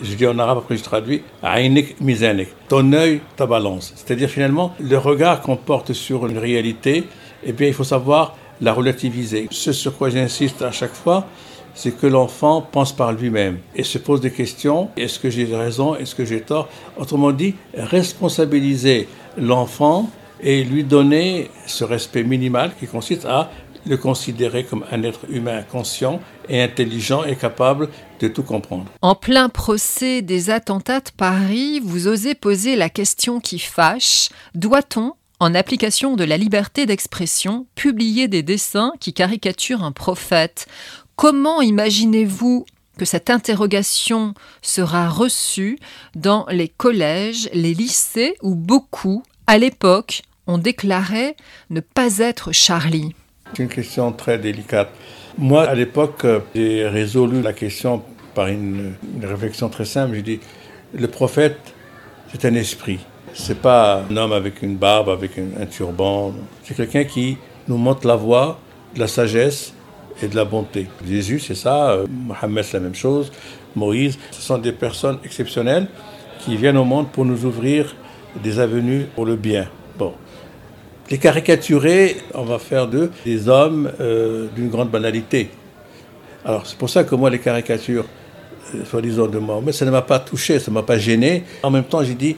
je 0.00 0.14
dis 0.14 0.26
en 0.26 0.38
arabe, 0.38 0.58
après 0.58 0.76
je 0.76 0.82
traduis, 0.82 1.22
ton 2.68 2.92
œil, 2.92 3.20
ta 3.36 3.46
balance. 3.46 3.92
C'est-à-dire 3.96 4.28
finalement, 4.28 4.74
le 4.80 4.98
regard 4.98 5.40
qu'on 5.40 5.56
porte 5.56 5.92
sur 5.92 6.26
une 6.26 6.38
réalité, 6.38 7.04
eh 7.44 7.52
bien, 7.52 7.68
il 7.68 7.74
faut 7.74 7.84
savoir 7.84 8.36
la 8.60 8.72
relativiser. 8.72 9.48
Ce 9.50 9.72
sur 9.72 9.96
quoi 9.96 10.10
j'insiste 10.10 10.62
à 10.62 10.70
chaque 10.70 10.94
fois, 10.94 11.26
c'est 11.74 11.92
que 11.92 12.06
l'enfant 12.06 12.62
pense 12.62 12.92
par 12.94 13.12
lui-même 13.12 13.58
et 13.74 13.82
se 13.82 13.98
pose 13.98 14.20
des 14.20 14.30
questions. 14.30 14.88
Est-ce 14.96 15.18
que 15.18 15.28
j'ai 15.28 15.44
raison? 15.54 15.94
Est-ce 15.94 16.14
que 16.14 16.24
j'ai 16.24 16.40
tort? 16.40 16.68
Autrement 16.96 17.32
dit, 17.32 17.54
responsabiliser 17.74 19.08
l'enfant 19.36 20.08
et 20.42 20.64
lui 20.64 20.84
donner 20.84 21.50
ce 21.66 21.84
respect 21.84 22.24
minimal 22.24 22.72
qui 22.78 22.86
consiste 22.86 23.26
à 23.26 23.50
le 23.86 23.96
considérer 23.96 24.64
comme 24.64 24.84
un 24.90 25.02
être 25.02 25.20
humain 25.30 25.62
conscient 25.62 26.20
et 26.48 26.62
intelligent 26.62 27.24
et 27.24 27.36
capable 27.36 27.88
de 28.20 28.28
tout 28.28 28.42
comprendre. 28.42 28.86
En 29.02 29.14
plein 29.14 29.48
procès 29.48 30.22
des 30.22 30.50
attentats 30.50 31.00
de 31.00 31.10
Paris, 31.16 31.80
vous 31.82 32.08
osez 32.08 32.34
poser 32.34 32.76
la 32.76 32.88
question 32.88 33.40
qui 33.40 33.58
fâche. 33.58 34.28
Doit-on, 34.54 35.12
en 35.40 35.54
application 35.54 36.16
de 36.16 36.24
la 36.24 36.36
liberté 36.36 36.86
d'expression, 36.86 37.66
publier 37.74 38.28
des 38.28 38.42
dessins 38.42 38.92
qui 39.00 39.12
caricaturent 39.12 39.84
un 39.84 39.92
prophète? 39.92 40.66
Comment 41.14 41.60
imaginez-vous 41.60 42.66
que 42.98 43.04
cette 43.04 43.30
interrogation 43.30 44.34
sera 44.62 45.08
reçue 45.08 45.78
dans 46.14 46.46
les 46.50 46.68
collèges, 46.68 47.48
les 47.52 47.74
lycées 47.74 48.36
où 48.42 48.54
beaucoup, 48.54 49.22
à 49.46 49.58
l'époque, 49.58 50.22
ont 50.46 50.58
déclaré 50.58 51.36
ne 51.70 51.80
pas 51.80 52.18
être 52.18 52.52
Charlie? 52.52 53.14
C'est 53.54 53.62
une 53.62 53.68
question 53.68 54.12
très 54.12 54.38
délicate. 54.38 54.88
Moi, 55.38 55.64
à 55.64 55.74
l'époque, 55.74 56.24
euh, 56.24 56.40
j'ai 56.54 56.88
résolu 56.88 57.42
la 57.42 57.52
question 57.52 58.02
par 58.34 58.48
une, 58.48 58.94
réflexion 59.22 59.68
très 59.68 59.84
simple. 59.84 60.14
J'ai 60.14 60.22
dit, 60.22 60.40
le 60.94 61.08
prophète, 61.08 61.58
c'est 62.32 62.44
un 62.46 62.54
esprit. 62.54 63.00
C'est 63.34 63.60
pas 63.60 64.04
un 64.10 64.16
homme 64.16 64.32
avec 64.32 64.62
une 64.62 64.76
barbe, 64.76 65.10
avec 65.10 65.32
un, 65.38 65.66
turban. 65.66 66.32
C'est 66.64 66.74
quelqu'un 66.74 67.04
qui 67.04 67.36
nous 67.68 67.76
montre 67.76 68.06
la 68.06 68.16
voie 68.16 68.58
de 68.94 69.00
la 69.00 69.08
sagesse 69.08 69.74
et 70.22 70.28
de 70.28 70.36
la 70.36 70.44
bonté. 70.44 70.86
Jésus, 71.06 71.38
c'est 71.38 71.54
ça. 71.54 71.90
Euh, 71.90 72.06
Mohammed, 72.08 72.64
c'est 72.64 72.78
la 72.78 72.84
même 72.84 72.94
chose. 72.94 73.30
Moïse, 73.74 74.18
ce 74.30 74.40
sont 74.40 74.58
des 74.58 74.72
personnes 74.72 75.18
exceptionnelles 75.24 75.88
qui 76.40 76.56
viennent 76.56 76.78
au 76.78 76.84
monde 76.84 77.08
pour 77.08 77.24
nous 77.24 77.44
ouvrir 77.44 77.94
des 78.42 78.58
avenues 78.58 79.06
pour 79.14 79.26
le 79.26 79.36
bien. 79.36 79.68
Bon, 79.98 80.14
les 81.10 81.18
caricaturer, 81.18 82.16
on 82.34 82.44
va 82.44 82.58
faire 82.58 82.86
d'eux 82.86 83.10
des 83.24 83.48
hommes 83.48 83.90
euh, 84.00 84.46
d'une 84.54 84.68
grande 84.68 84.90
banalité. 84.90 85.50
Alors 86.44 86.66
c'est 86.66 86.78
pour 86.78 86.90
ça 86.90 87.04
que 87.04 87.14
moi 87.14 87.30
les 87.30 87.38
caricatures, 87.38 88.06
euh, 88.74 88.84
soi-disant 88.84 89.26
de 89.26 89.38
moi, 89.38 89.60
mais 89.64 89.72
ça 89.72 89.84
ne 89.84 89.90
m'a 89.90 90.02
pas 90.02 90.18
touché, 90.18 90.58
ça 90.58 90.70
ne 90.70 90.74
m'a 90.74 90.82
pas 90.82 90.98
gêné. 90.98 91.44
En 91.62 91.70
même 91.70 91.84
temps 91.84 92.02
j'ai 92.02 92.14
dit, 92.14 92.36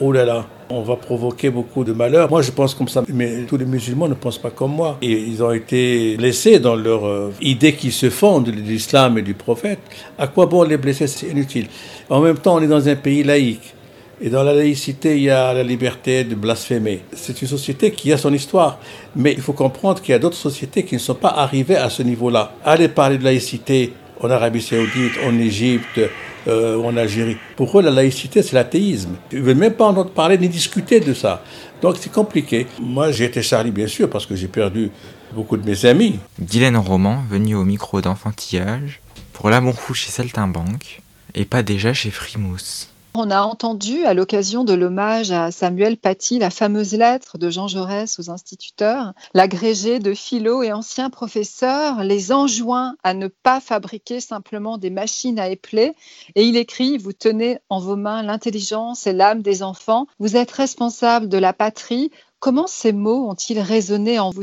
oh 0.00 0.12
là 0.12 0.24
là, 0.24 0.46
on 0.70 0.82
va 0.82 0.96
provoquer 0.96 1.50
beaucoup 1.50 1.84
de 1.84 1.92
malheur. 1.92 2.28
Moi, 2.30 2.42
je 2.42 2.50
pense 2.50 2.74
comme 2.74 2.88
ça, 2.88 3.02
mais 3.08 3.44
tous 3.46 3.56
les 3.56 3.64
musulmans 3.64 4.08
ne 4.08 4.14
pensent 4.14 4.38
pas 4.38 4.50
comme 4.50 4.72
moi. 4.72 4.98
Et 5.02 5.12
ils 5.12 5.42
ont 5.42 5.52
été 5.52 6.16
blessés 6.16 6.58
dans 6.58 6.74
leur 6.74 7.06
euh, 7.06 7.32
idée 7.40 7.74
qui 7.74 7.92
se 7.92 8.10
fonde 8.10 8.46
de 8.46 8.50
l'islam 8.50 9.18
et 9.18 9.22
du 9.22 9.34
prophète. 9.34 9.78
À 10.18 10.26
quoi 10.26 10.46
bon 10.46 10.62
les 10.62 10.76
blesser? 10.76 11.06
C'est 11.06 11.28
inutile. 11.28 11.66
En 12.08 12.20
même 12.20 12.38
temps, 12.38 12.56
on 12.56 12.62
est 12.62 12.66
dans 12.66 12.88
un 12.88 12.96
pays 12.96 13.22
laïque. 13.22 13.74
Et 14.20 14.30
dans 14.30 14.42
la 14.42 14.54
laïcité, 14.54 15.16
il 15.16 15.24
y 15.24 15.30
a 15.30 15.52
la 15.52 15.62
liberté 15.62 16.24
de 16.24 16.34
blasphémer. 16.34 17.02
C'est 17.14 17.42
une 17.42 17.48
société 17.48 17.90
qui 17.90 18.12
a 18.12 18.18
son 18.18 18.32
histoire. 18.32 18.78
Mais 19.16 19.32
il 19.32 19.40
faut 19.40 19.52
comprendre 19.52 20.00
qu'il 20.00 20.12
y 20.12 20.14
a 20.14 20.18
d'autres 20.18 20.36
sociétés 20.36 20.84
qui 20.84 20.94
ne 20.94 21.00
sont 21.00 21.14
pas 21.14 21.30
arrivées 21.30 21.76
à 21.76 21.90
ce 21.90 22.02
niveau-là. 22.02 22.52
Allez 22.64 22.88
parler 22.88 23.18
de 23.18 23.24
laïcité 23.24 23.92
en 24.20 24.30
Arabie 24.30 24.62
Saoudite, 24.62 25.14
en 25.26 25.36
Égypte, 25.38 26.00
euh, 26.46 26.80
en 26.82 26.96
Algérie. 26.96 27.36
Pour 27.56 27.78
eux, 27.78 27.82
la 27.82 27.90
laïcité, 27.90 28.42
c'est 28.42 28.54
l'athéisme. 28.54 29.16
Ils 29.32 29.40
ne 29.40 29.44
veulent 29.44 29.56
même 29.56 29.74
pas 29.74 29.86
entendre 29.86 30.10
parler 30.10 30.38
ni 30.38 30.48
discuter 30.48 31.00
de 31.00 31.12
ça. 31.12 31.42
Donc 31.82 31.96
c'est 31.98 32.12
compliqué. 32.12 32.66
Moi, 32.80 33.10
j'ai 33.10 33.24
été 33.24 33.42
Charlie, 33.42 33.72
bien 33.72 33.88
sûr, 33.88 34.08
parce 34.08 34.26
que 34.26 34.36
j'ai 34.36 34.48
perdu 34.48 34.90
beaucoup 35.34 35.56
de 35.56 35.68
mes 35.68 35.84
amis. 35.86 36.18
Dylan 36.38 36.76
Roman, 36.76 37.22
venu 37.28 37.56
au 37.56 37.64
micro 37.64 38.00
d'enfantillage, 38.00 39.00
pour 39.32 39.50
l'amour 39.50 39.74
fou 39.74 39.92
chez 39.92 40.10
Saltimbanque, 40.10 41.02
et 41.34 41.44
pas 41.44 41.62
déjà 41.62 41.92
chez 41.92 42.10
Frimousse. 42.10 42.93
On 43.16 43.30
a 43.30 43.42
entendu 43.42 44.04
à 44.04 44.12
l'occasion 44.12 44.64
de 44.64 44.72
l'hommage 44.72 45.30
à 45.30 45.52
Samuel 45.52 45.96
Paty 45.96 46.40
la 46.40 46.50
fameuse 46.50 46.94
lettre 46.94 47.38
de 47.38 47.48
Jean 47.48 47.68
Jaurès 47.68 48.18
aux 48.18 48.28
instituteurs. 48.28 49.12
L'agrégé 49.34 50.00
de 50.00 50.12
philo 50.14 50.64
et 50.64 50.72
ancien 50.72 51.10
professeur 51.10 52.02
les 52.02 52.32
enjoint 52.32 52.96
à 53.04 53.14
ne 53.14 53.28
pas 53.28 53.60
fabriquer 53.60 54.18
simplement 54.18 54.78
des 54.78 54.90
machines 54.90 55.38
à 55.38 55.48
épeler. 55.48 55.92
Et 56.34 56.42
il 56.42 56.56
écrit 56.56 56.98
Vous 56.98 57.12
tenez 57.12 57.60
en 57.68 57.78
vos 57.78 57.94
mains 57.94 58.24
l'intelligence 58.24 59.06
et 59.06 59.12
l'âme 59.12 59.42
des 59.42 59.62
enfants. 59.62 60.08
Vous 60.18 60.36
êtes 60.36 60.50
responsable 60.50 61.28
de 61.28 61.38
la 61.38 61.52
patrie. 61.52 62.10
Comment 62.40 62.66
ces 62.66 62.92
mots 62.92 63.30
ont-ils 63.30 63.60
résonné 63.60 64.18
en 64.18 64.30
vous? 64.30 64.42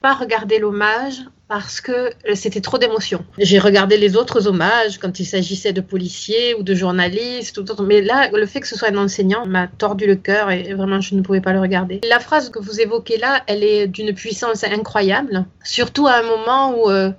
Pas 0.00 0.14
regardé 0.14 0.58
l'hommage 0.58 1.22
parce 1.46 1.80
que 1.80 2.10
c'était 2.34 2.60
trop 2.60 2.78
d'émotions. 2.78 3.24
J'ai 3.36 3.58
regardé 3.58 3.96
les 3.96 4.16
autres 4.16 4.46
hommages 4.46 4.98
quand 4.98 5.18
il 5.20 5.26
s'agissait 5.26 5.72
de 5.72 5.80
policiers 5.80 6.54
ou 6.54 6.62
de 6.62 6.74
journalistes, 6.74 7.58
ou 7.58 7.64
mais 7.82 8.00
là, 8.00 8.30
le 8.32 8.46
fait 8.46 8.60
que 8.60 8.68
ce 8.68 8.76
soit 8.76 8.88
un 8.88 8.96
enseignant 8.96 9.44
m'a 9.46 9.66
tordu 9.66 10.06
le 10.06 10.14
cœur 10.14 10.50
et 10.50 10.72
vraiment 10.74 11.00
je 11.00 11.16
ne 11.16 11.22
pouvais 11.22 11.40
pas 11.40 11.52
le 11.52 11.60
regarder. 11.60 12.00
La 12.08 12.20
phrase 12.20 12.50
que 12.50 12.60
vous 12.60 12.80
évoquez 12.80 13.18
là, 13.18 13.42
elle 13.46 13.64
est 13.64 13.88
d'une 13.88 14.14
puissance 14.14 14.64
incroyable, 14.64 15.44
surtout 15.64 16.06
à 16.06 16.18
un 16.18 16.22
moment 16.22 16.78
où 16.78 16.88
euh, 16.88 17.10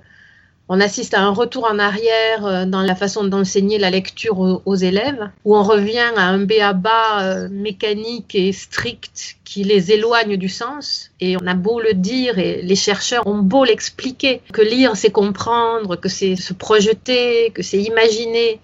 on 0.74 0.80
assiste 0.80 1.12
à 1.12 1.20
un 1.20 1.34
retour 1.34 1.68
en 1.70 1.78
arrière 1.78 2.46
euh, 2.46 2.64
dans 2.64 2.80
la 2.80 2.94
façon 2.94 3.24
d'enseigner 3.24 3.78
la 3.78 3.90
lecture 3.90 4.62
aux, 4.64 4.74
élèves, 4.74 5.28
où 5.44 5.54
on 5.54 5.62
revient 5.62 6.10
à 6.16 6.22
un 6.22 6.38
béaba 6.38 7.20
euh, 7.20 7.48
mécanique 7.50 8.34
et 8.34 8.52
strict 8.52 9.36
qui 9.44 9.64
les 9.64 9.92
éloigne 9.92 10.38
du 10.38 10.48
sens. 10.48 11.10
Et 11.20 11.36
on 11.36 11.46
a 11.46 11.52
beau 11.52 11.78
le 11.78 11.92
dire, 11.92 12.38
et 12.38 12.62
les 12.62 12.74
chercheurs 12.74 13.26
ont 13.26 13.42
beau 13.42 13.66
l'expliquer, 13.66 14.40
que 14.50 14.62
lire 14.62 14.96
c'est 14.96 15.10
comprendre, 15.10 15.96
que 15.96 16.08
c'est 16.08 16.36
se 16.36 16.54
projeter, 16.54 17.50
que 17.50 17.62
c'est 17.62 17.82
imaginer 17.82 18.58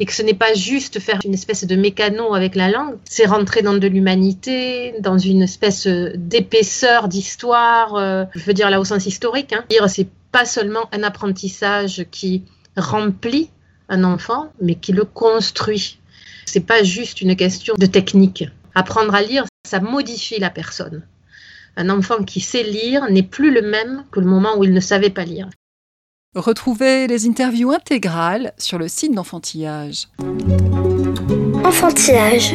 et 0.00 0.04
que 0.04 0.12
ce 0.12 0.22
n'est 0.22 0.34
pas 0.34 0.54
juste 0.54 0.98
faire 0.98 1.20
une 1.24 1.34
espèce 1.34 1.64
de 1.64 1.76
mécano 1.76 2.34
avec 2.34 2.56
la 2.56 2.70
langue, 2.70 2.96
c'est 3.04 3.26
rentrer 3.26 3.62
dans 3.62 3.74
de 3.74 3.86
l'humanité, 3.86 4.94
dans 4.98 5.18
une 5.18 5.42
espèce 5.42 5.86
d'épaisseur 5.86 7.06
d'histoire, 7.06 7.94
euh, 7.94 8.24
je 8.34 8.42
veux 8.42 8.54
dire 8.54 8.68
là 8.68 8.80
au 8.80 8.84
sens 8.84 9.06
historique. 9.06 9.52
Hein. 9.52 9.64
Lire, 9.70 9.88
c'est 9.88 10.08
pas 10.32 10.44
seulement 10.46 10.88
un 10.92 11.02
apprentissage 11.02 12.06
qui 12.10 12.44
remplit 12.76 13.50
un 13.88 14.02
enfant, 14.02 14.52
mais 14.60 14.74
qui 14.74 14.92
le 14.92 15.04
construit. 15.04 15.98
C'est 16.46 16.66
pas 16.66 16.82
juste 16.82 17.20
une 17.20 17.36
question 17.36 17.74
de 17.78 17.86
technique. 17.86 18.44
Apprendre 18.74 19.14
à 19.14 19.22
lire, 19.22 19.44
ça 19.68 19.80
modifie 19.80 20.40
la 20.40 20.50
personne. 20.50 21.06
Un 21.76 21.90
enfant 21.90 22.24
qui 22.24 22.40
sait 22.40 22.62
lire 22.62 23.10
n'est 23.10 23.22
plus 23.22 23.52
le 23.52 23.62
même 23.62 24.04
que 24.10 24.20
le 24.20 24.26
moment 24.26 24.56
où 24.56 24.64
il 24.64 24.72
ne 24.72 24.80
savait 24.80 25.10
pas 25.10 25.24
lire. 25.24 25.48
Retrouvez 26.34 27.06
les 27.06 27.26
interviews 27.26 27.72
intégrales 27.72 28.52
sur 28.56 28.78
le 28.78 28.88
site 28.88 29.14
d'enfantillage. 29.14 30.08
Enfantillage. 31.64 32.54